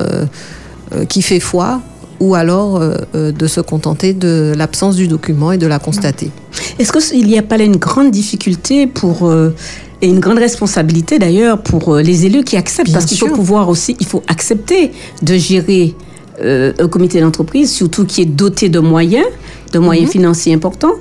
[1.08, 1.80] qui fait foi,
[2.22, 6.30] ou alors euh, euh, de se contenter de l'absence du document et de la constater.
[6.78, 9.54] Est-ce qu'il n'y a pas là une grande difficulté pour euh,
[10.00, 12.90] et une grande responsabilité d'ailleurs pour les élus qui acceptent?
[12.90, 14.92] Bien parce qu'il faut pouvoir aussi il faut accepter
[15.28, 15.94] de gérer
[16.40, 19.26] euh, un comité d'entreprise surtout qui est doté de moyens
[19.72, 20.12] de moyens Mhm.
[20.12, 20.96] financiers importants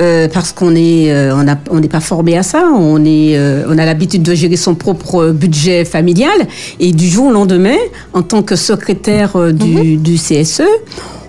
[0.00, 1.34] euh, parce qu'on est euh,
[1.70, 4.74] on n'est pas formé à ça on est euh, on a l'habitude de gérer son
[4.74, 6.48] propre budget familial
[6.80, 7.76] et du jour au lendemain
[8.12, 10.62] en tant que secrétaire du, du CSE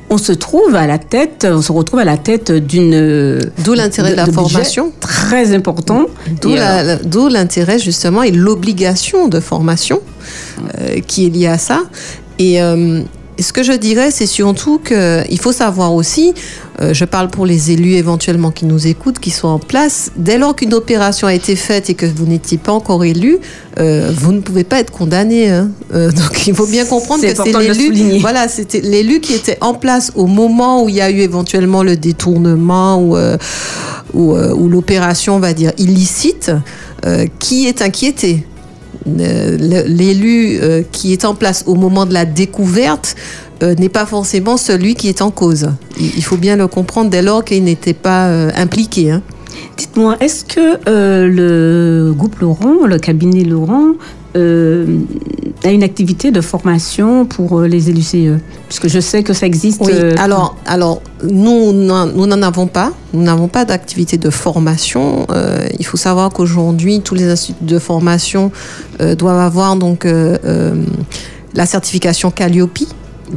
[0.09, 3.39] on se trouve à la tête, on se retrouve à la tête d'une.
[3.63, 4.91] D'où l'intérêt de la formation.
[4.99, 6.05] Très important.
[6.41, 9.99] D'où l'intérêt justement et l'obligation de formation
[10.79, 11.83] euh, qui est liée à ça.
[12.37, 13.01] Et euh,
[13.43, 16.33] ce que je dirais, c'est surtout qu'il faut savoir aussi,
[16.81, 20.37] euh, je parle pour les élus éventuellement qui nous écoutent, qui sont en place, dès
[20.37, 23.37] lors qu'une opération a été faite et que vous n'étiez pas encore élu,
[23.79, 25.49] euh, vous ne pouvez pas être condamné.
[25.49, 25.69] hein.
[25.93, 28.19] Euh, donc il faut bien comprendre que c'est l'élu.
[28.19, 31.83] Voilà, c'était l'élu qui était en place au moment où il y a eu éventuellement
[31.83, 33.37] le détournement ou, euh,
[34.13, 36.51] ou, euh, ou l'opération, on va dire, illicite,
[37.05, 38.45] euh, qui est inquiété.
[39.07, 43.15] Euh, L'élu euh, qui est en place au moment de la découverte
[43.61, 45.69] euh, n'est pas forcément celui qui est en cause.
[45.99, 49.11] Il, faut bien le comprendre dès lors qu'il n'était pas impliqué.
[49.11, 49.21] hein.
[49.77, 53.93] Dites-moi, est-ce que le groupe Laurent, le cabinet Laurent,
[55.67, 58.37] a une activité de formation pour euh, les élus CE
[58.67, 59.81] Puisque je sais que ça existe.
[59.85, 62.91] Oui, euh, alors, alors nous, n'en- nous n'en avons pas.
[63.13, 65.25] Nous n'avons pas d'activité de formation.
[65.31, 68.51] Euh, il faut savoir qu'aujourd'hui, tous les instituts de formation
[69.01, 70.05] euh, doivent avoir donc
[71.53, 72.79] la certification Calliope.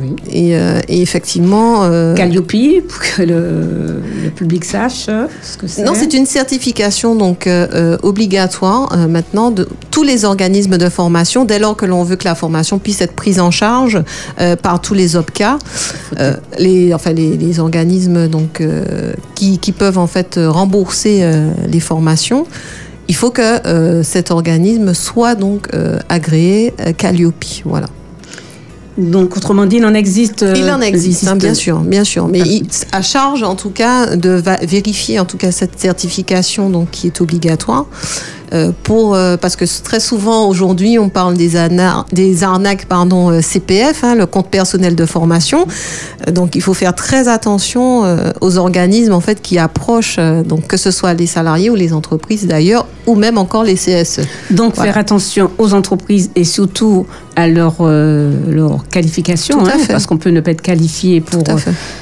[0.00, 0.16] Oui.
[0.30, 1.84] Et, euh, et effectivement.
[1.84, 2.52] euh, Calliope,
[2.88, 5.82] pour que le, le public sache ce que c'est.
[5.84, 11.58] non, c'est une certification donc euh, obligatoire maintenant de tous les organismes de formation dès
[11.58, 14.02] lors que l'on veut que la formation puisse être prise en charge
[14.62, 15.58] par tous les OPCA,
[16.58, 18.62] les enfin les, les organismes donc
[19.34, 21.24] qui, qui peuvent en fait rembourser
[21.66, 22.46] les formations.
[23.08, 27.86] Il faut que euh, cet organisme soit donc euh, agréé euh, Calliope, voilà.
[28.98, 30.42] Donc, autrement dit, il en existe.
[30.42, 32.26] euh, Il en existe, hein, existe- bien sûr, bien sûr.
[32.28, 36.68] Mais il- à charge, en tout cas, de va- vérifier, en tout cas, cette certification,
[36.68, 37.86] donc qui est obligatoire.
[38.52, 41.50] Euh, pour euh, parce que très souvent aujourd'hui on parle des,
[42.12, 45.66] des arnaques pardon euh, CPF, hein, le compte personnel de formation.
[46.32, 48.04] donc il faut faire très attention
[48.40, 52.46] aux organismes en fait qui approchent donc que ce soit les salariés ou les entreprises
[52.46, 54.20] d'ailleurs ou même encore les CSE.
[54.50, 60.30] Donc faire attention aux entreprises et surtout à leur, leur qualification, hein, parce qu'on peut
[60.30, 61.44] ne pas être qualifié pour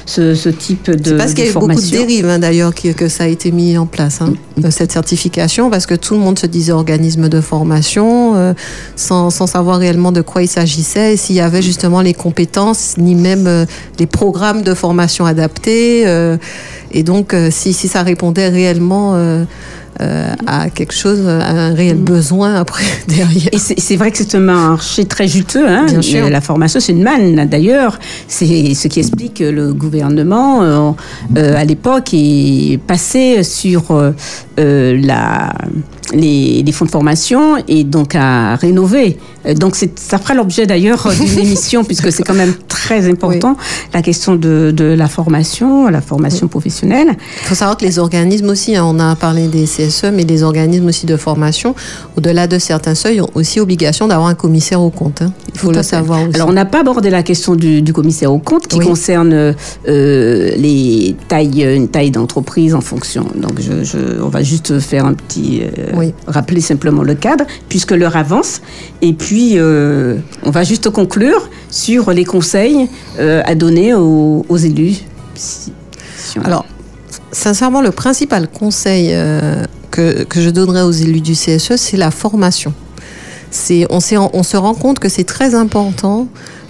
[0.05, 3.07] ce, ce, type de, parce qu'il y a eu beaucoup de dérives hein, d'ailleurs que
[3.07, 4.71] ça a été mis en place, mm.
[4.71, 8.53] cette certification, parce que tout le monde se disait organisme de formation, euh,
[8.95, 12.95] sans, sans, savoir réellement de quoi il s'agissait, et s'il y avait justement les compétences,
[12.97, 13.65] ni même euh,
[13.99, 16.03] les programmes de formation adaptés.
[16.07, 16.37] Euh,
[16.91, 19.15] et donc, si, si, ça répondait réellement
[19.99, 22.03] euh, à quelque chose, à un réel mm.
[22.03, 23.49] besoin après derrière.
[23.51, 25.67] Et c'est vrai que c'est un marché très juteux.
[25.67, 26.29] Hein Bien sûr.
[26.29, 27.47] La formation, c'est une manne.
[27.47, 30.91] D'ailleurs, c'est ce qui explique que le gouvernement, euh,
[31.35, 34.13] euh, à l'époque, est passé sur
[34.57, 35.53] la
[36.13, 39.17] les, fonds de formation et donc à rénover.
[39.45, 43.57] Euh, donc ça fera l'objet d'ailleurs d'une émission puisque c'est quand même très important
[43.93, 47.09] la question de, de, la formation, la formation professionnelle.
[47.41, 50.43] Il faut savoir que les organismes aussi, hein, on a parlé des CSE, mais les
[50.43, 51.75] organismes aussi de formation,
[52.15, 55.21] au-delà de certains seuils, ont aussi obligation d'avoir un commissaire au compte.
[55.21, 55.33] Hein.
[55.53, 56.35] Il faut le savoir aussi.
[56.35, 60.51] Alors on n'a pas abordé la question du, du commissaire au compte qui concerne euh,
[60.57, 63.25] les tailles, une taille d'entreprise en fonction.
[63.35, 66.13] Donc je, je, on va juste faire un petit euh, oui.
[66.27, 68.61] rappeler simplement le cadre, puisque l'heure avance.
[69.01, 72.89] Et puis, euh, on va juste conclure sur les conseils
[73.19, 74.97] euh, à donner aux, élus.
[76.43, 76.65] Alors,
[77.31, 79.15] sincèrement, le principal conseil
[79.91, 82.73] que, que, je donnerais aux élus du CSE, c'est la formation.
[83.89, 83.99] On,
[84.33, 86.27] on se rend compte que c'est très important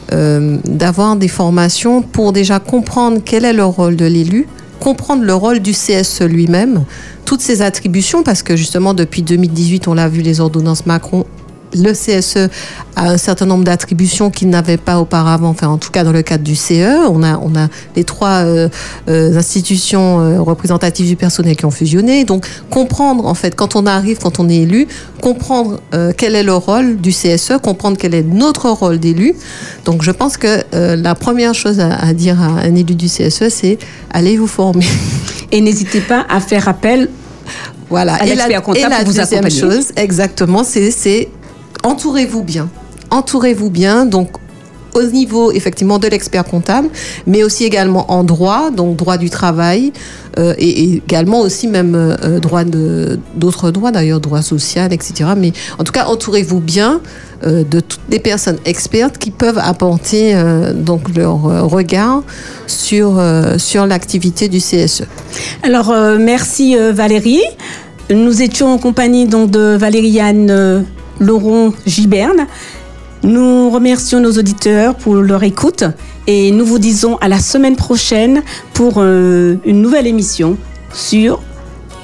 [0.09, 4.47] d'avoir des formations pour déjà comprendre quel est le rôle de l'élu,
[4.79, 6.83] comprendre le rôle du CSE lui-même,
[7.25, 11.25] toutes ses attributions, parce que justement depuis 2018, on l'a vu, les ordonnances Macron
[11.73, 12.49] le CSE
[12.95, 16.21] a un certain nombre d'attributions qu'il n'avait pas auparavant, enfin en tout cas dans le
[16.21, 17.07] cadre du CE.
[17.09, 18.69] On a, on a les trois euh,
[19.09, 22.25] euh, institutions euh, représentatives du personnel qui ont fusionné.
[22.25, 24.87] Donc comprendre en fait quand on arrive, quand on est élu,
[25.21, 25.79] comprendre
[26.17, 29.35] quel est le rôle du CSE, comprendre quel est notre rôle d'élu.
[29.85, 33.49] Donc je pense que la première chose à, à, dire à un élu du CSE,
[33.49, 33.77] c'est
[34.11, 34.85] allez vous former.
[35.51, 37.09] Et n'hésitez pas à faire appel
[37.89, 38.21] voilà.
[38.25, 41.29] et la, et deuxième chose, exactement, c'est
[41.87, 42.69] entourez-vous bien.
[43.09, 44.05] Entourez-vous bien.
[44.05, 44.29] Donc,
[44.97, 46.89] au niveau effectivement de l'expert comptable,
[47.27, 49.93] mais aussi également en droit, donc droit du travail,
[50.39, 55.31] euh, et, également aussi même euh, droit de d'autres droits d'ailleurs, droit social, etc.
[55.37, 57.01] Mais en tout cas, entourez-vous bien
[57.45, 60.35] euh, de toutes les personnes expertes qui peuvent apporter
[60.73, 62.23] donc leur regard
[62.65, 63.21] sur
[63.57, 65.03] sur l'activité du CSE.
[65.63, 67.43] Alors merci Valérie.
[68.09, 70.85] Nous étions en compagnie donc de Valériane
[71.19, 72.47] Laurent Giberne.
[73.23, 75.83] Nous remercions nos auditeurs pour leur écoute
[76.27, 78.43] et nous vous disons à la semaine prochaine
[78.73, 80.57] pour euh, une nouvelle émission
[80.93, 81.41] sur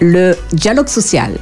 [0.02, 1.38] le dialogue social.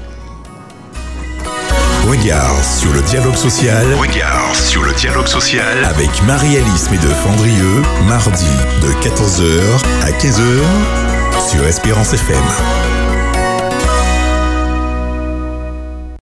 [2.07, 3.85] Regard sur le dialogue social.
[3.93, 6.89] Regard sur le dialogue social avec Marie-Alice
[7.23, 8.45] Fendrieux, mardi
[8.81, 9.61] de 14h
[10.03, 12.90] à 15h sur Espérance FM.